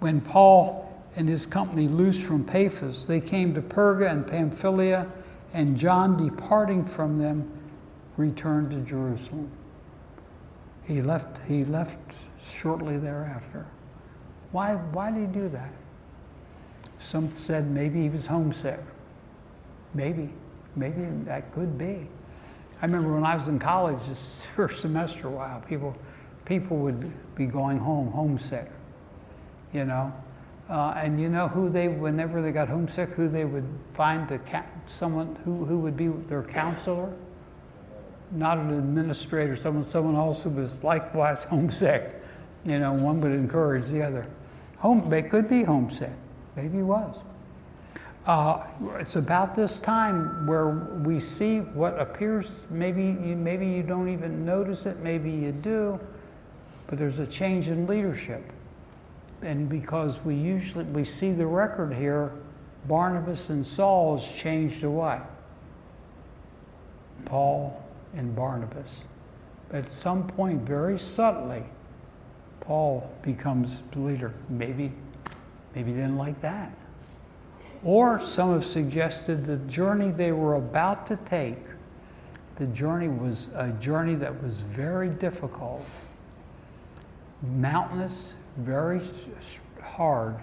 When 0.00 0.20
Paul 0.20 1.02
and 1.16 1.28
his 1.28 1.46
company 1.46 1.88
loosed 1.88 2.26
from 2.26 2.44
Paphos, 2.44 3.06
they 3.06 3.20
came 3.20 3.54
to 3.54 3.62
Perga 3.62 4.10
and 4.10 4.26
Pamphylia, 4.26 5.10
and 5.54 5.76
John, 5.76 6.16
departing 6.16 6.84
from 6.84 7.16
them, 7.16 7.50
returned 8.16 8.70
to 8.72 8.80
Jerusalem. 8.82 9.50
He 10.86 11.02
left, 11.02 11.44
he 11.46 11.64
left 11.64 11.98
shortly 12.38 12.98
thereafter. 12.98 13.66
Why, 14.52 14.74
why 14.74 15.10
did 15.10 15.20
he 15.20 15.26
do 15.26 15.48
that? 15.48 15.70
Some 16.98 17.30
said 17.30 17.70
maybe 17.70 18.02
he 18.02 18.08
was 18.08 18.26
homesick. 18.26 18.80
Maybe. 19.94 20.30
Maybe 20.76 21.02
that 21.24 21.50
could 21.52 21.78
be. 21.78 22.06
I 22.82 22.86
remember 22.86 23.14
when 23.14 23.24
I 23.24 23.34
was 23.34 23.48
in 23.48 23.58
college 23.58 24.06
this 24.06 24.44
first 24.56 24.80
semester, 24.80 25.28
wow, 25.28 25.62
people, 25.66 25.96
people 26.44 26.76
would 26.78 27.10
be 27.34 27.46
going 27.46 27.78
home 27.78 28.10
homesick, 28.10 28.68
you 29.72 29.84
know. 29.84 30.12
Uh, 30.68 30.94
and 30.96 31.20
you 31.20 31.28
know 31.28 31.46
who 31.46 31.68
they, 31.68 31.86
whenever 31.88 32.42
they 32.42 32.50
got 32.50 32.68
homesick, 32.68 33.10
who 33.10 33.28
they 33.28 33.44
would 33.44 33.68
find 33.92 34.28
the 34.28 34.40
someone 34.86 35.36
who, 35.44 35.64
who 35.64 35.78
would 35.78 35.96
be 35.96 36.08
their 36.08 36.42
counselor? 36.42 37.14
Not 38.32 38.58
an 38.58 38.70
administrator, 38.70 39.54
someone, 39.54 39.84
someone 39.84 40.16
else 40.16 40.42
who 40.42 40.50
was 40.50 40.82
likewise 40.82 41.44
homesick. 41.52 42.20
You 42.64 42.80
know, 42.80 42.92
one 42.92 43.20
would 43.20 43.30
encourage 43.30 43.86
the 43.90 44.02
other. 44.02 44.26
Home, 44.78 45.08
they 45.08 45.22
could 45.22 45.48
be 45.48 45.62
homesick. 45.62 46.10
Maybe 46.56 46.82
was. 46.82 47.22
Uh, 48.26 48.66
it's 48.98 49.14
about 49.14 49.54
this 49.54 49.78
time 49.78 50.46
where 50.48 50.70
we 51.04 51.16
see 51.16 51.60
what 51.60 51.96
appears, 52.00 52.66
maybe 52.70 53.04
you, 53.04 53.36
maybe 53.36 53.64
you 53.64 53.84
don't 53.84 54.08
even 54.08 54.44
notice 54.44 54.84
it, 54.84 54.98
maybe 54.98 55.30
you 55.30 55.52
do, 55.52 55.98
but 56.88 56.98
there's 56.98 57.20
a 57.20 57.26
change 57.26 57.68
in 57.68 57.86
leadership. 57.86 58.42
And 59.42 59.68
because 59.68 60.18
we 60.24 60.34
usually, 60.34 60.84
we 60.86 61.04
see 61.04 61.30
the 61.30 61.46
record 61.46 61.94
here, 61.94 62.32
Barnabas 62.88 63.50
and 63.50 63.64
Saul's 63.64 64.34
changed 64.34 64.80
to 64.80 64.90
what? 64.90 65.24
Paul 67.26 67.80
and 68.16 68.34
Barnabas. 68.34 69.06
At 69.72 69.88
some 69.88 70.26
point, 70.26 70.62
very 70.62 70.98
subtly, 70.98 71.62
Paul 72.58 73.08
becomes 73.22 73.82
the 73.92 74.00
leader. 74.00 74.34
Maybe, 74.48 74.90
maybe 75.76 75.92
he 75.92 75.96
didn't 75.96 76.18
like 76.18 76.40
that 76.40 76.72
Or 77.86 78.18
some 78.18 78.52
have 78.52 78.64
suggested 78.64 79.46
the 79.46 79.58
journey 79.68 80.10
they 80.10 80.32
were 80.32 80.56
about 80.56 81.06
to 81.06 81.16
take, 81.18 81.62
the 82.56 82.66
journey 82.66 83.06
was 83.06 83.48
a 83.54 83.70
journey 83.74 84.16
that 84.16 84.42
was 84.42 84.62
very 84.62 85.08
difficult, 85.08 85.84
mountainous, 87.42 88.34
very 88.56 89.00
hard, 89.80 90.34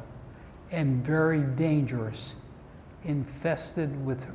and 0.71 1.05
very 1.05 1.41
dangerous, 1.41 2.37
infested 3.03 4.05
with 4.05 4.25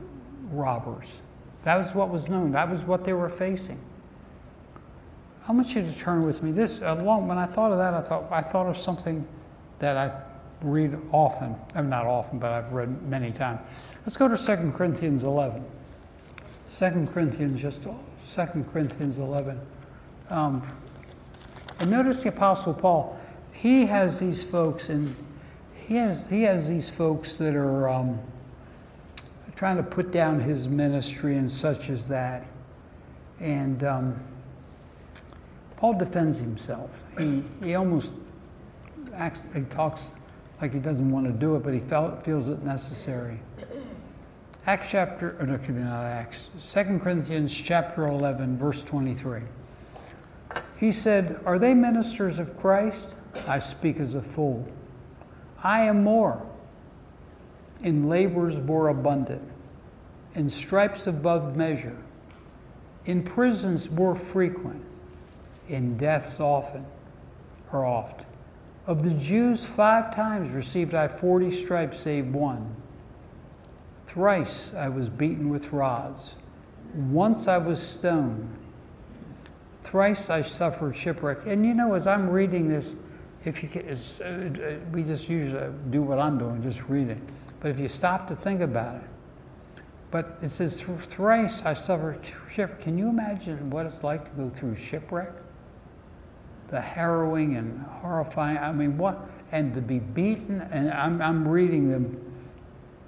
robbers. 0.53 1.23
That 1.64 1.79
was 1.79 1.94
what 1.94 2.11
was 2.11 2.29
known. 2.29 2.53
That 2.53 2.68
was 2.68 2.85
what 2.85 3.07
they 3.07 3.14
were 3.14 3.31
facing. 3.31 3.81
I 5.49 5.53
want 5.53 5.75
you 5.75 5.81
to 5.81 5.99
turn 5.99 6.27
with 6.27 6.42
me. 6.42 6.53
This 6.53 6.83
uh, 6.83 6.94
along 7.01 7.27
when 7.27 7.38
I 7.38 7.47
thought 7.47 7.73
of 7.73 7.79
that, 7.79 7.94
I 7.94 8.03
thought 8.03 8.25
I 8.31 8.42
thought 8.42 8.66
of 8.66 8.77
something 8.77 9.27
that 9.79 9.97
I 9.97 10.28
read 10.62 10.99
often. 11.12 11.55
I'm 11.75 11.87
uh, 11.87 11.88
not 11.88 12.07
often, 12.07 12.38
but 12.38 12.53
I've 12.53 12.73
read 12.73 13.03
many 13.09 13.31
times. 13.31 13.61
Let's 14.05 14.16
go 14.16 14.29
to 14.29 14.37
2 14.37 14.73
Corinthians 14.73 15.25
11. 15.25 15.64
2 16.68 17.09
Corinthians, 17.12 17.61
just 17.62 17.83
2 17.83 18.64
Corinthians 18.73 19.18
11. 19.18 19.61
Um, 20.31 20.62
and 21.81 21.90
notice 21.90 22.23
the 22.23 22.31
Apostle 22.31 22.75
Paul. 22.75 23.18
He 23.53 23.87
has 23.87 24.21
these 24.21 24.44
folks, 24.44 24.88
and 24.88 25.14
he 25.75 25.97
has 25.97 26.29
he 26.29 26.42
has 26.42 26.68
these 26.68 26.90
folks 26.90 27.37
that 27.37 27.55
are. 27.55 27.88
Um, 27.88 28.21
trying 29.59 29.77
to 29.77 29.83
put 29.83 30.12
down 30.12 30.38
his 30.38 30.68
ministry 30.68 31.37
and 31.37 31.51
such 31.51 31.90
as 31.90 32.07
that. 32.07 32.49
And 33.40 33.83
um, 33.83 34.16
Paul 35.77 35.99
defends 35.99 36.38
himself. 36.38 37.01
He, 37.18 37.42
he 37.61 37.75
almost 37.75 38.12
acts, 39.14 39.44
he 39.53 39.62
talks 39.62 40.12
like 40.61 40.73
he 40.73 40.81
doesn't 40.81 41.11
want 41.11 41.27
to 41.27 41.33
do 41.33 41.57
it, 41.57 41.62
but 41.62 41.73
he 41.73 41.81
felt, 41.81 42.25
feels 42.25 42.49
it 42.49 42.62
necessary. 42.62 43.38
Acts 44.66 44.90
chapter, 44.90 45.37
or 45.40 45.47
no, 45.47 45.55
excuse 45.55 45.77
me, 45.79 45.85
not 45.85 46.05
Acts, 46.05 46.51
2 46.75 46.99
Corinthians 46.99 47.55
chapter 47.55 48.07
11, 48.07 48.59
verse 48.59 48.85
23. 48.85 49.40
He 50.77 50.92
said, 50.92 51.40
Are 51.47 51.59
they 51.59 51.75
ministers 51.75 52.38
of 52.38 52.57
Christ? 52.59 53.16
I 53.47 53.59
speak 53.59 53.99
as 53.99 54.14
a 54.14 54.23
fool. 54.23 54.68
I 55.62 55.81
am 55.81 56.05
more 56.05 56.44
in 57.83 58.09
labors 58.09 58.59
more 58.61 58.88
abundant, 58.88 59.42
in 60.35 60.51
stripes 60.51 61.07
above 61.07 61.57
measure, 61.57 61.97
in 63.07 63.23
prisons 63.23 63.90
more 63.90 64.14
frequent, 64.14 64.85
in 65.68 65.97
deaths 65.97 66.40
often 66.40 66.85
or 67.73 67.85
oft. 67.85 68.27
Of 68.88 69.03
the 69.03 69.11
Jews, 69.11 69.66
five 69.66 70.14
times 70.14 70.51
received 70.53 70.94
I 70.94 71.09
forty 71.09 71.51
stripes, 71.51 72.01
save 72.01 72.35
one. 72.35 72.74
Thrice 74.07 74.72
I 74.72 74.88
was 74.88 75.11
beaten 75.11 75.51
with 75.51 75.74
rods. 75.74 76.38
Once 76.94 77.48
I 77.48 77.59
was 77.59 77.83
stoned. 77.87 78.48
Thrice 79.83 80.31
I 80.31 80.40
suffered 80.40 80.96
shipwreck. 80.96 81.46
And 81.46 81.66
you 81.66 81.74
know, 81.74 81.92
as 81.92 82.07
I'm 82.07 82.31
reading 82.31 82.66
this, 82.66 82.96
if 83.44 83.62
you 83.62 83.68
can, 83.68 83.87
uh, 83.87 84.79
we 84.90 85.03
just 85.03 85.29
usually 85.29 85.70
do 85.90 86.01
what 86.01 86.18
I'm 86.18 86.38
doing, 86.38 86.62
just 86.62 86.88
read 86.88 87.11
it. 87.11 87.18
But 87.61 87.70
if 87.70 87.79
you 87.79 87.88
stop 87.88 88.27
to 88.29 88.35
think 88.35 88.62
about 88.62 88.96
it, 88.96 89.09
but 90.11 90.38
it 90.40 90.48
says, 90.48 90.83
thrice 90.83 91.62
I 91.66 91.74
suffered 91.74 92.20
shipwreck. 92.51 92.81
Can 92.81 92.96
you 92.96 93.11
imagine 93.11 93.68
what 93.68 93.85
it's 93.85 94.03
like 94.03 94.24
to 94.24 94.33
go 94.33 94.48
through 94.48 94.77
shipwreck? 94.77 95.33
The 96.68 96.81
harrowing 96.81 97.57
and 97.57 97.81
horrifying, 97.81 98.59
I 98.59 98.72
mean, 98.72 98.98
what? 98.98 99.18
And 99.52 99.74
to 99.74 99.81
be 99.81 99.98
beaten, 99.98 100.61
and 100.70 100.90
I'm, 100.90 101.20
I'm 101.22 101.48
reading 101.48 101.90
them 101.90 102.24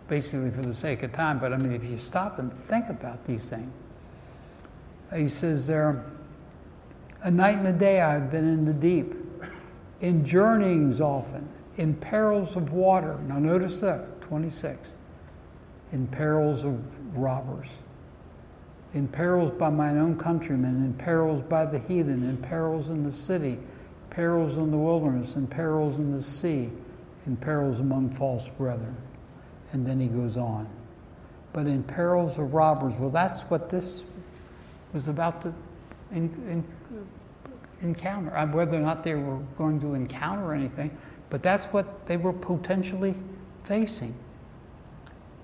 basically 0.08 0.50
for 0.50 0.62
the 0.62 0.74
sake 0.74 1.02
of 1.02 1.12
time, 1.12 1.38
but 1.38 1.52
I 1.52 1.56
mean, 1.56 1.72
if 1.72 1.84
you 1.84 1.96
stop 1.96 2.38
and 2.38 2.52
think 2.52 2.88
about 2.88 3.24
these 3.24 3.48
things, 3.48 3.70
he 5.14 5.28
says 5.28 5.66
there, 5.66 6.04
a 7.22 7.30
night 7.30 7.58
and 7.58 7.66
a 7.66 7.72
day 7.72 8.00
I've 8.00 8.30
been 8.30 8.48
in 8.48 8.64
the 8.64 8.72
deep, 8.72 9.14
in 10.00 10.24
journeyings 10.24 11.00
often, 11.00 11.48
in 11.76 11.94
perils 11.94 12.56
of 12.56 12.72
water. 12.72 13.18
Now, 13.26 13.38
notice 13.38 13.80
this 13.80 14.12
26. 14.20 14.94
In 15.92 16.06
perils 16.06 16.64
of 16.64 16.78
robbers, 17.16 17.78
in 18.94 19.07
perils 19.09 19.50
by 19.50 19.70
mine 19.70 19.98
own 19.98 20.16
countrymen, 20.16 20.85
in 20.85 20.94
perils 20.94 21.42
by 21.42 21.64
the 21.64 21.79
heathen, 21.79 22.29
in 22.29 22.37
perils 22.37 22.90
in 22.90 23.03
the 23.03 23.11
city, 23.11 23.59
perils 24.11 24.59
in 24.59 24.70
the 24.70 24.79
wilderness, 24.79 25.37
in 25.37 25.46
perils 25.46 25.98
in 25.98 26.12
the 26.12 26.20
sea, 26.20 26.70
in 27.26 27.37
perils 27.37 27.81
among 27.81 28.11
false 28.11 28.48
brethren. 28.48 28.96
And 29.72 29.87
then 29.87 30.00
he 30.00 30.09
goes 30.09 30.37
on. 30.37 30.68
But 31.53 31.66
in 31.66 31.83
perils 31.83 32.38
of 32.38 32.55
robbers, 32.55 32.94
well, 32.96 33.11
that's 33.11 33.42
what 33.42 33.70
this 33.70 34.05
was 34.92 35.09
about 35.09 35.42
to 35.42 35.55
in, 36.12 36.24
in, 36.48 36.64
encounter. 37.83 38.37
Uh, 38.37 38.46
whether 38.48 38.76
or 38.76 38.81
not 38.81 39.03
they 39.05 39.14
were 39.14 39.38
going 39.57 39.81
to 39.81 39.94
encounter 39.94 40.53
anything, 40.53 40.96
but 41.29 41.42
that's 41.42 41.66
what 41.66 42.07
they 42.07 42.16
were 42.16 42.33
potentially 42.33 43.14
facing. 43.64 44.14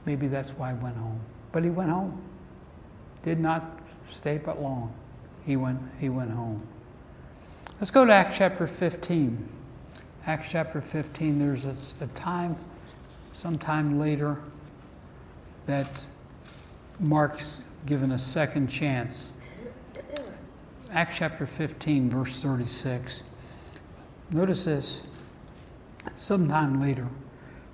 Maybe 0.04 0.26
that's 0.26 0.50
why 0.50 0.72
he 0.72 0.78
went 0.78 0.96
home. 0.96 1.20
But 1.52 1.64
he 1.64 1.70
went 1.70 1.90
home. 1.90 2.20
Did 3.26 3.40
not 3.40 3.80
stay 4.06 4.38
but 4.38 4.62
long. 4.62 4.94
He 5.44 5.56
went, 5.56 5.80
he 5.98 6.08
went 6.08 6.30
home. 6.30 6.62
Let's 7.80 7.90
go 7.90 8.04
to 8.04 8.12
Acts 8.12 8.38
chapter 8.38 8.68
15. 8.68 9.48
Acts 10.28 10.52
chapter 10.52 10.80
15, 10.80 11.36
there's 11.40 11.64
a, 11.64 12.04
a 12.04 12.06
time, 12.14 12.54
sometime 13.32 13.98
later, 13.98 14.36
that 15.66 16.04
Mark's 17.00 17.62
given 17.84 18.12
a 18.12 18.18
second 18.18 18.68
chance. 18.68 19.32
Acts 20.92 21.18
chapter 21.18 21.46
15, 21.46 22.08
verse 22.08 22.40
36. 22.40 23.24
Notice 24.30 24.66
this 24.66 25.06
sometime 26.14 26.80
later. 26.80 27.08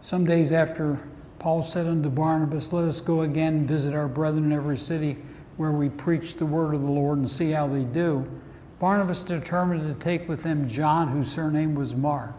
Some 0.01 0.25
days 0.25 0.51
after 0.51 0.99
Paul 1.38 1.61
said 1.62 1.87
unto 1.87 2.09
Barnabas, 2.09 2.73
Let 2.73 2.87
us 2.87 3.03
go 3.03 3.21
again 3.21 3.55
and 3.55 3.69
visit 3.69 3.95
our 3.95 4.09
brethren 4.09 4.45
in 4.45 4.53
every 4.53 4.79
city 4.79 5.19
where 5.57 5.73
we 5.73 5.88
preach 5.88 6.37
the 6.37 6.47
word 6.47 6.75
of 6.75 6.83
the 6.83 6.91
Lord 6.91 7.19
and 7.19 7.31
see 7.31 7.51
how 7.51 7.67
they 7.67 7.85
do. 7.85 8.29
Barnabas 8.79 9.23
determined 9.23 9.83
to 9.83 9.95
take 10.03 10.29
with 10.29 10.43
them 10.43 10.67
John, 10.67 11.09
whose 11.09 11.31
surname 11.31 11.75
was 11.75 11.95
Mark. 11.95 12.33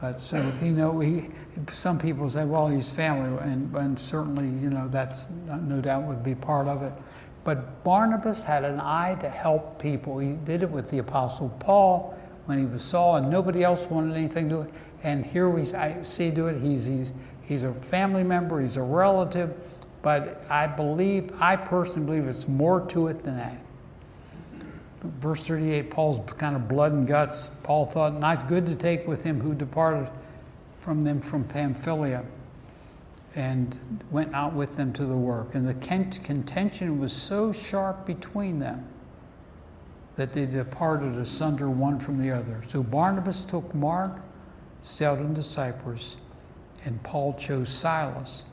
But 0.00 0.20
so 0.20 0.52
you 0.62 0.72
know, 0.72 1.00
he, 1.00 1.28
some 1.72 1.98
people 1.98 2.28
say, 2.30 2.44
well, 2.44 2.68
he's 2.68 2.92
family, 2.92 3.36
and, 3.42 3.74
and 3.76 3.98
certainly, 3.98 4.46
you 4.46 4.70
know, 4.70 4.88
that's 4.88 5.28
no 5.30 5.80
doubt 5.80 6.04
would 6.04 6.22
be 6.22 6.34
part 6.34 6.68
of 6.68 6.82
it. 6.82 6.92
But 7.44 7.82
Barnabas 7.82 8.42
had 8.42 8.64
an 8.64 8.80
eye 8.80 9.16
to 9.20 9.28
help 9.28 9.80
people. 9.80 10.18
He 10.18 10.34
did 10.34 10.62
it 10.62 10.70
with 10.70 10.90
the 10.90 10.98
Apostle 10.98 11.48
Paul 11.58 12.18
when 12.46 12.58
he 12.58 12.66
was 12.66 12.82
Saul, 12.82 13.16
and 13.16 13.30
nobody 13.30 13.64
else 13.64 13.86
wanted 13.86 14.16
anything 14.16 14.48
to 14.50 14.62
it. 14.62 14.70
And 15.02 15.24
here 15.24 15.48
we 15.48 15.64
see 15.64 16.30
do 16.30 16.46
it. 16.48 16.60
He's, 16.60 16.86
he's, 16.86 17.12
he's 17.42 17.64
a 17.64 17.72
family 17.74 18.24
member, 18.24 18.60
he's 18.60 18.76
a 18.76 18.82
relative, 18.82 19.60
but 20.08 20.46
I 20.48 20.66
believe, 20.66 21.30
I 21.38 21.54
personally 21.54 22.06
believe 22.06 22.28
it's 22.28 22.48
more 22.48 22.80
to 22.86 23.08
it 23.08 23.22
than 23.22 23.36
that. 23.36 23.58
Verse 25.02 25.46
38, 25.46 25.90
Paul's 25.90 26.20
kind 26.38 26.56
of 26.56 26.66
blood 26.66 26.92
and 26.92 27.06
guts. 27.06 27.50
Paul 27.62 27.84
thought, 27.84 28.18
not 28.18 28.48
good 28.48 28.64
to 28.68 28.74
take 28.74 29.06
with 29.06 29.22
him 29.22 29.38
who 29.38 29.52
departed 29.52 30.10
from 30.78 31.02
them 31.02 31.20
from 31.20 31.44
Pamphylia 31.44 32.24
and 33.34 33.78
went 34.10 34.34
out 34.34 34.54
with 34.54 34.78
them 34.78 34.94
to 34.94 35.04
the 35.04 35.14
work. 35.14 35.54
And 35.54 35.68
the 35.68 35.74
contention 35.74 36.98
was 36.98 37.12
so 37.12 37.52
sharp 37.52 38.06
between 38.06 38.58
them 38.58 38.86
that 40.16 40.32
they 40.32 40.46
departed 40.46 41.18
asunder 41.18 41.68
one 41.68 42.00
from 42.00 42.18
the 42.18 42.30
other. 42.30 42.62
So 42.62 42.82
Barnabas 42.82 43.44
took 43.44 43.74
Mark, 43.74 44.22
sailed 44.80 45.18
into 45.18 45.42
Cyprus, 45.42 46.16
and 46.86 47.02
Paul 47.02 47.34
chose 47.34 47.68
Silas 47.68 48.46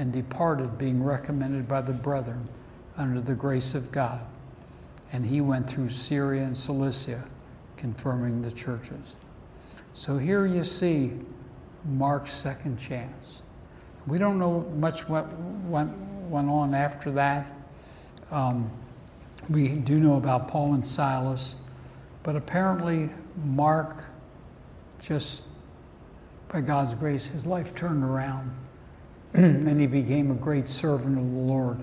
and 0.00 0.14
departed, 0.14 0.78
being 0.78 1.04
recommended 1.04 1.68
by 1.68 1.82
the 1.82 1.92
brethren 1.92 2.48
under 2.96 3.20
the 3.20 3.34
grace 3.34 3.74
of 3.74 3.92
God. 3.92 4.24
And 5.12 5.26
he 5.26 5.42
went 5.42 5.68
through 5.68 5.90
Syria 5.90 6.42
and 6.42 6.56
Cilicia, 6.56 7.22
confirming 7.76 8.40
the 8.40 8.50
churches. 8.50 9.16
So 9.92 10.16
here 10.16 10.46
you 10.46 10.64
see 10.64 11.12
Mark's 11.84 12.32
second 12.32 12.78
chance. 12.78 13.42
We 14.06 14.16
don't 14.16 14.38
know 14.38 14.60
much 14.78 15.06
what 15.06 15.30
went, 15.64 15.94
went 16.30 16.48
on 16.48 16.74
after 16.74 17.10
that. 17.10 17.52
Um, 18.30 18.70
we 19.50 19.68
do 19.68 20.00
know 20.00 20.14
about 20.14 20.48
Paul 20.48 20.72
and 20.72 20.86
Silas, 20.86 21.56
but 22.22 22.36
apparently 22.36 23.10
Mark 23.44 24.02
just 24.98 25.44
by 26.48 26.62
God's 26.62 26.94
grace, 26.94 27.26
his 27.26 27.44
life 27.44 27.74
turned 27.74 28.02
around 28.02 28.50
and 29.34 29.80
he 29.80 29.86
became 29.86 30.30
a 30.30 30.34
great 30.34 30.68
servant 30.68 31.18
of 31.18 31.24
the 31.24 31.38
Lord. 31.38 31.78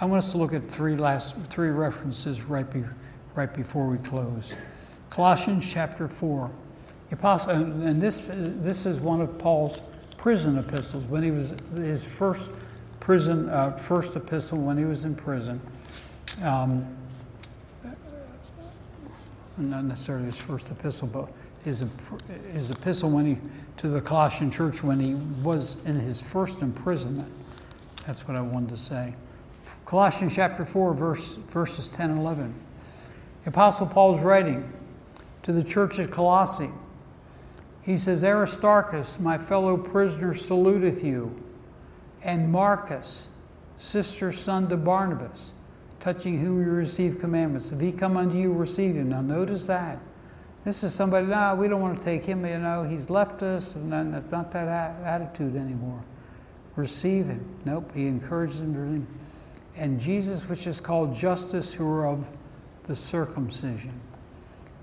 I 0.00 0.04
want 0.04 0.18
us 0.18 0.32
to 0.32 0.38
look 0.38 0.52
at 0.52 0.64
three 0.64 0.96
last 0.96 1.36
three 1.50 1.70
references 1.70 2.42
right, 2.42 2.68
be, 2.70 2.84
right 3.34 3.52
before 3.52 3.86
we 3.86 3.98
close. 3.98 4.54
Colossians 5.10 5.70
chapter 5.70 6.08
4. 6.08 6.50
Apostle, 7.12 7.50
and 7.50 8.00
this, 8.00 8.22
this 8.30 8.86
is 8.86 8.98
one 8.98 9.20
of 9.20 9.36
Paul's 9.36 9.82
prison 10.16 10.56
epistles 10.56 11.04
when 11.04 11.22
he 11.22 11.30
was 11.30 11.54
his 11.74 12.06
first 12.06 12.50
prison, 13.00 13.50
uh, 13.50 13.72
first 13.72 14.16
epistle 14.16 14.58
when 14.58 14.78
he 14.78 14.84
was 14.84 15.04
in 15.04 15.14
prison. 15.14 15.60
Um, 16.42 16.86
not 19.58 19.84
necessarily 19.84 20.24
his 20.26 20.40
first 20.40 20.70
epistle, 20.70 21.08
but 21.08 21.28
his, 21.64 21.84
his 22.52 22.70
epistle 22.70 23.10
when 23.10 23.26
he 23.26 23.38
to 23.78 23.88
the 23.88 24.00
Colossian 24.00 24.50
church 24.50 24.82
when 24.82 25.00
he 25.00 25.14
was 25.42 25.82
in 25.84 25.98
his 25.98 26.22
first 26.22 26.62
imprisonment. 26.62 27.30
That's 28.06 28.26
what 28.26 28.36
I 28.36 28.40
wanted 28.40 28.68
to 28.70 28.76
say. 28.76 29.14
Colossians 29.84 30.34
chapter 30.34 30.64
4, 30.64 30.94
verse, 30.94 31.36
verses 31.36 31.88
10 31.88 32.10
and 32.10 32.20
11. 32.20 32.54
The 33.44 33.50
Apostle 33.50 33.86
Paul's 33.86 34.22
writing 34.22 34.70
to 35.42 35.52
the 35.52 35.64
church 35.64 35.98
at 35.98 36.10
Colossae. 36.10 36.70
He 37.82 37.96
says, 37.96 38.22
Aristarchus, 38.22 39.18
my 39.18 39.36
fellow 39.36 39.76
prisoner, 39.76 40.32
saluteth 40.34 41.02
you, 41.02 41.34
and 42.22 42.50
Marcus, 42.50 43.28
sister 43.76 44.30
son 44.30 44.68
to 44.68 44.76
Barnabas, 44.76 45.54
touching 45.98 46.38
whom 46.38 46.64
you 46.64 46.70
receive 46.70 47.18
commandments. 47.18 47.72
If 47.72 47.80
he 47.80 47.90
come 47.90 48.16
unto 48.16 48.36
you, 48.36 48.52
receive 48.52 48.94
him. 48.94 49.08
Now 49.08 49.22
notice 49.22 49.66
that. 49.66 49.98
This 50.64 50.84
is 50.84 50.94
somebody, 50.94 51.26
no, 51.26 51.56
we 51.56 51.66
don't 51.66 51.80
want 51.80 51.98
to 51.98 52.04
take 52.04 52.22
him, 52.24 52.46
you 52.46 52.58
know, 52.58 52.84
he's 52.84 53.10
left 53.10 53.42
us, 53.42 53.74
and 53.74 53.92
that's 53.92 54.30
not 54.30 54.52
that 54.52 54.68
attitude 55.02 55.56
anymore. 55.56 56.00
Receive 56.76 57.26
him. 57.26 57.44
Nope, 57.64 57.90
he 57.94 58.06
encourages 58.06 58.60
him. 58.60 59.06
And 59.76 59.98
Jesus, 59.98 60.48
which 60.48 60.68
is 60.68 60.80
called 60.80 61.14
Justus, 61.14 61.74
who 61.74 61.90
are 61.92 62.06
of 62.06 62.30
the 62.84 62.94
circumcision. 62.94 63.92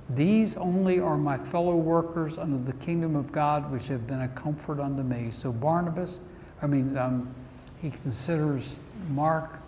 These 0.10 0.58
only 0.58 1.00
are 1.00 1.18
my 1.18 1.38
fellow 1.38 1.76
workers 1.76 2.38
under 2.38 2.58
the 2.58 2.74
kingdom 2.84 3.16
of 3.16 3.32
God, 3.32 3.72
which 3.72 3.88
have 3.88 4.06
been 4.06 4.22
a 4.22 4.28
comfort 4.30 4.80
unto 4.80 5.04
me. 5.04 5.32
So 5.32 5.52
Barnabas, 5.52 6.20
I 6.62 6.68
mean, 6.68 6.98
um, 6.98 7.34
he 7.80 7.90
considers 7.90 8.80
Mark 9.10 9.60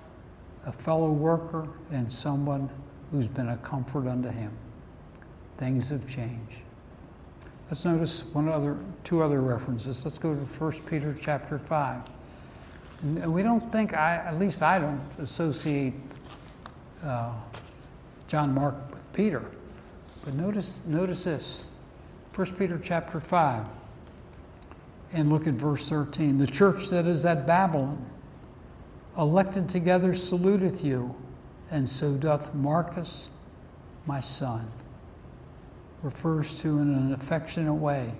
a 0.66 0.72
fellow 0.72 1.12
worker 1.12 1.68
and 1.91 2.12
someone 2.12 2.70
who's 3.12 3.28
been 3.28 3.49
a 3.49 3.57
comfort 3.57 4.07
unto 4.07 4.30
him. 4.30 4.51
Things 5.62 5.91
have 5.91 6.07
changed. 6.07 6.64
Let's 7.70 7.86
notice 7.86 8.26
one 8.34 8.49
other, 8.49 8.80
two 9.03 9.22
other 9.22 9.41
references. 9.41 10.03
Let's 10.03 10.18
go 10.18 10.34
to 10.34 10.41
1 10.41 10.72
Peter 10.88 11.16
chapter 11.22 11.59
5. 11.59 12.01
And 13.03 13.32
we 13.32 13.43
don't 13.43 13.72
think, 13.72 13.93
I, 13.93 14.16
at 14.16 14.39
least 14.39 14.64
I 14.64 14.80
don't 14.80 14.99
associate 15.20 15.93
uh, 17.03 17.36
John 18.28 18.55
Mark 18.55 18.74
with 18.89 19.14
Peter. 19.14 19.43
But 20.26 20.34
notice, 20.34 20.82
notice 20.88 21.26
this 21.26 21.68
1 22.34 22.55
Peter 22.55 22.80
chapter 22.84 23.20
5, 23.20 23.68
and 25.14 25.32
look 25.32 25.45
at 25.45 25.53
verse 25.53 25.88
13. 25.88 26.39
The 26.39 26.47
church 26.47 26.89
that 26.89 27.05
is 27.05 27.24
at 27.24 27.45
Babylon, 27.45 28.03
elected 29.16 29.70
together, 29.70 30.16
saluteth 30.16 30.84
you, 30.84 31.16
and 31.70 31.88
so 31.88 32.16
doth 32.16 32.55
Marcus, 32.55 33.30
my 34.07 34.22
son. 34.22 34.66
Refers 36.04 36.62
to 36.62 36.80
in 36.80 36.93
an 36.93 37.14
affectionate 37.14 37.74
way. 37.74 38.12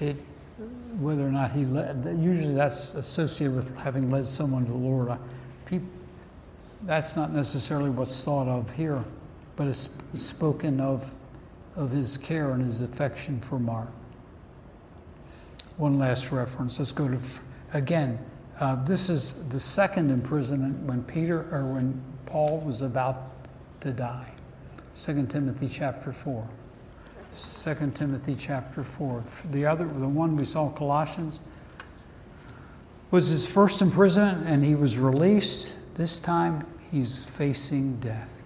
It, 0.00 0.16
whether 0.98 1.26
or 1.26 1.30
not 1.30 1.52
he 1.52 1.64
led, 1.64 2.04
usually 2.20 2.54
that's 2.54 2.94
associated 2.94 3.54
with 3.54 3.76
having 3.78 4.10
led 4.10 4.26
someone 4.26 4.64
to 4.64 4.70
the 4.70 4.76
Lord. 4.76 5.16
People, 5.66 5.88
that's 6.82 7.16
not 7.16 7.32
necessarily 7.32 7.90
what's 7.90 8.24
thought 8.24 8.48
of 8.48 8.70
here, 8.72 9.04
but 9.56 9.66
it's 9.66 9.90
spoken 10.14 10.80
of, 10.80 11.12
of 11.76 11.90
his 11.90 12.16
care 12.16 12.52
and 12.52 12.62
his 12.62 12.82
affection 12.82 13.40
for 13.40 13.58
Mark. 13.58 13.88
One 15.76 15.98
last 15.98 16.32
reference. 16.32 16.78
Let's 16.78 16.92
go 16.92 17.08
to, 17.08 17.18
again, 17.72 18.18
uh, 18.58 18.82
this 18.84 19.08
is 19.08 19.34
the 19.48 19.60
second 19.60 20.10
imprisonment 20.10 20.78
when 20.80 21.02
Peter, 21.04 21.46
or 21.50 21.64
when 21.64 22.00
Paul 22.26 22.60
was 22.60 22.82
about 22.82 23.30
to 23.80 23.92
die. 23.92 24.30
2 25.00 25.26
Timothy 25.26 25.68
chapter 25.68 26.12
4. 26.12 26.46
2 27.36 27.92
Timothy 27.94 28.34
chapter 28.36 28.82
4. 28.82 29.24
The 29.50 29.66
other, 29.66 29.86
the 29.86 30.08
one 30.08 30.36
we 30.36 30.44
saw, 30.44 30.68
Colossians, 30.70 31.40
was 33.10 33.28
his 33.28 33.48
first 33.48 33.82
imprisonment 33.82 34.46
and 34.46 34.64
he 34.64 34.74
was 34.74 34.98
released. 34.98 35.72
This 35.94 36.20
time 36.20 36.66
he's 36.90 37.24
facing 37.24 37.96
death. 38.00 38.42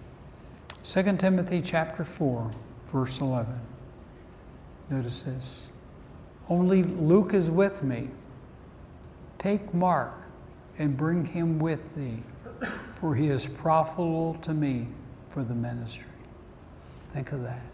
2 0.83 1.17
Timothy 1.17 1.61
chapter 1.61 2.03
4, 2.03 2.51
verse 2.87 3.19
11. 3.19 3.59
Notice 4.89 5.23
this. 5.23 5.71
Only 6.47 6.83
Luke 6.83 7.33
is 7.33 7.49
with 7.49 7.83
me. 7.83 8.09
Take 9.37 9.73
Mark 9.73 10.13
and 10.77 10.95
bring 10.95 11.25
him 11.25 11.59
with 11.59 11.95
thee, 11.95 12.21
for 12.99 13.15
he 13.15 13.27
is 13.27 13.47
profitable 13.47 14.35
to 14.43 14.53
me 14.53 14.87
for 15.29 15.43
the 15.43 15.55
ministry. 15.55 16.09
Think 17.09 17.31
of 17.31 17.41
that. 17.43 17.65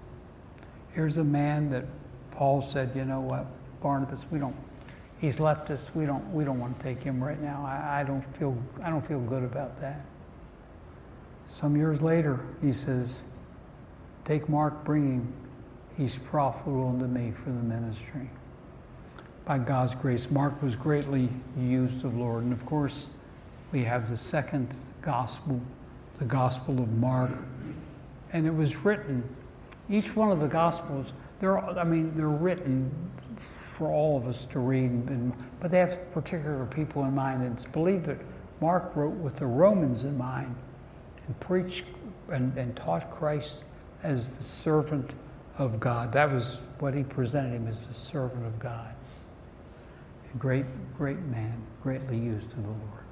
Here's 0.94 1.18
a 1.18 1.24
man 1.24 1.70
that 1.72 1.86
Paul 2.32 2.62
said, 2.62 2.92
you 2.96 3.06
know 3.06 3.22
what, 3.22 3.46
Barnabas, 3.82 4.26
we 4.30 4.40
don't 4.40 4.56
he's 5.22 5.40
left 5.40 5.70
us. 5.70 5.94
We 5.96 6.06
don't, 6.06 6.28
we 6.34 6.44
don't 6.44 6.60
want 6.60 6.78
to 6.78 6.84
take 6.84 7.02
him 7.02 7.24
right 7.24 7.40
now. 7.40 7.64
I, 7.64 8.02
I, 8.02 8.04
don't 8.04 8.24
feel, 8.36 8.58
I 8.84 8.90
don't 8.90 9.06
feel 9.06 9.20
good 9.22 9.44
about 9.44 9.80
that. 9.80 10.04
Some 11.46 11.78
years 11.78 12.02
later, 12.02 12.40
he 12.62 12.74
says, 12.74 13.26
Take 14.26 14.50
Mark, 14.50 14.84
bring 14.84 15.14
him. 15.14 15.34
He's 15.98 16.18
profitable 16.18 16.90
unto 16.90 17.06
me 17.06 17.32
for 17.32 17.50
the 17.50 17.62
ministry. 17.62 18.30
By 19.46 19.60
God's 19.60 19.94
grace, 19.94 20.32
Mark 20.32 20.62
was 20.62 20.76
greatly 20.76 21.30
used 21.58 22.04
of 22.06 22.14
the 22.14 22.20
Lord. 22.20 22.44
And 22.44 22.54
of 22.54 22.66
course, 22.66 23.10
we 23.72 23.84
have 23.84 24.10
the 24.10 24.18
second 24.18 24.74
gospel, 25.02 25.60
the 26.18 26.26
Gospel 26.26 26.80
of 26.80 26.92
Mark. 26.94 27.32
And 28.34 28.48
it 28.48 28.54
was 28.54 28.86
written, 28.86 29.24
each 29.92 30.16
one 30.16 30.32
of 30.32 30.40
the 30.40 30.48
Gospels, 30.48 31.14
they're, 31.40 31.60
I 31.60 31.84
mean, 31.84 32.16
they're 32.16 32.30
written 32.30 32.90
for 33.36 33.90
all 33.90 34.18
of 34.18 34.28
us 34.28 34.46
to 34.46 34.60
read, 34.60 34.90
and, 34.90 35.34
but 35.60 35.70
they 35.70 35.80
have 35.80 36.12
particular 36.14 36.66
people 36.66 37.04
in 37.04 37.14
mind. 37.14 37.44
And 37.44 37.54
it's 37.54 37.66
believed 37.66 38.06
that 38.06 38.20
Mark 38.62 38.96
wrote 38.96 39.16
with 39.16 39.38
the 39.38 39.46
Romans 39.46 40.06
in 40.06 40.18
mind 40.18 40.56
and 41.28 41.40
preached 41.40 41.86
and, 42.30 42.56
and 42.58 42.76
taught 42.76 43.12
Christ 43.12 43.66
as 44.04 44.30
the 44.30 44.44
servant 44.44 45.16
of 45.58 45.80
God. 45.80 46.14
That 46.14 46.32
was 46.32 46.60
what 46.80 46.94
he 46.94 47.04
presented 47.04 47.54
him 47.54 47.68
as 47.68 47.88
the 47.88 47.94
servant 47.94 48.46
of 48.46 48.58
God. 48.60 48.94
A 50.34 50.38
great, 50.38 50.66
great 50.98 51.20
man, 51.24 51.62
greatly 51.84 52.18
used 52.18 52.54
of 52.54 52.64
the 52.64 52.70
Lord. 52.70 53.04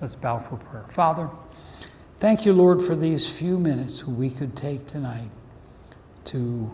Let's 0.00 0.16
bow 0.16 0.38
for 0.38 0.56
prayer. 0.56 0.84
Father, 0.88 1.30
thank 2.18 2.44
you, 2.44 2.52
Lord, 2.52 2.82
for 2.82 2.96
these 2.96 3.28
few 3.28 3.58
minutes 3.58 4.04
we 4.04 4.28
could 4.28 4.56
take 4.56 4.86
tonight 4.86 5.30
to 6.26 6.70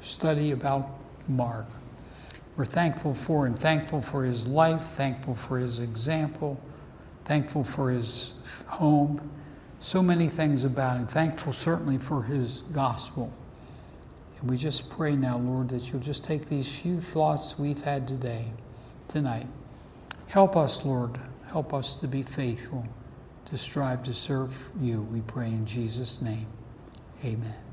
study 0.00 0.52
about 0.52 0.88
Mark. 1.28 1.66
We're 2.56 2.64
thankful 2.64 3.14
for 3.14 3.46
him, 3.46 3.54
thankful 3.54 4.02
for 4.02 4.24
his 4.24 4.46
life, 4.46 4.82
thankful 4.82 5.34
for 5.34 5.58
his 5.58 5.80
example, 5.80 6.60
thankful 7.24 7.64
for 7.64 7.90
his 7.90 8.34
home, 8.66 9.30
so 9.78 10.02
many 10.02 10.28
things 10.28 10.64
about 10.64 10.98
him, 10.98 11.06
thankful 11.06 11.52
certainly 11.52 11.98
for 11.98 12.22
his 12.22 12.62
gospel. 12.72 13.32
And 14.40 14.50
we 14.50 14.56
just 14.56 14.90
pray 14.90 15.16
now, 15.16 15.38
Lord, 15.38 15.68
that 15.70 15.90
you'll 15.90 16.00
just 16.00 16.24
take 16.24 16.46
these 16.46 16.80
few 16.80 16.98
thoughts 16.98 17.58
we've 17.58 17.82
had 17.82 18.08
today, 18.08 18.46
tonight. 19.08 19.46
Help 20.26 20.56
us, 20.56 20.84
Lord. 20.84 21.18
Help 21.46 21.74
us 21.74 21.96
to 21.96 22.06
be 22.06 22.22
faithful, 22.22 22.84
to 23.46 23.58
strive 23.58 24.02
to 24.04 24.14
serve 24.14 24.70
you, 24.80 25.02
we 25.02 25.20
pray 25.22 25.48
in 25.48 25.66
Jesus' 25.66 26.22
name. 26.22 26.46
Amen. 27.24 27.69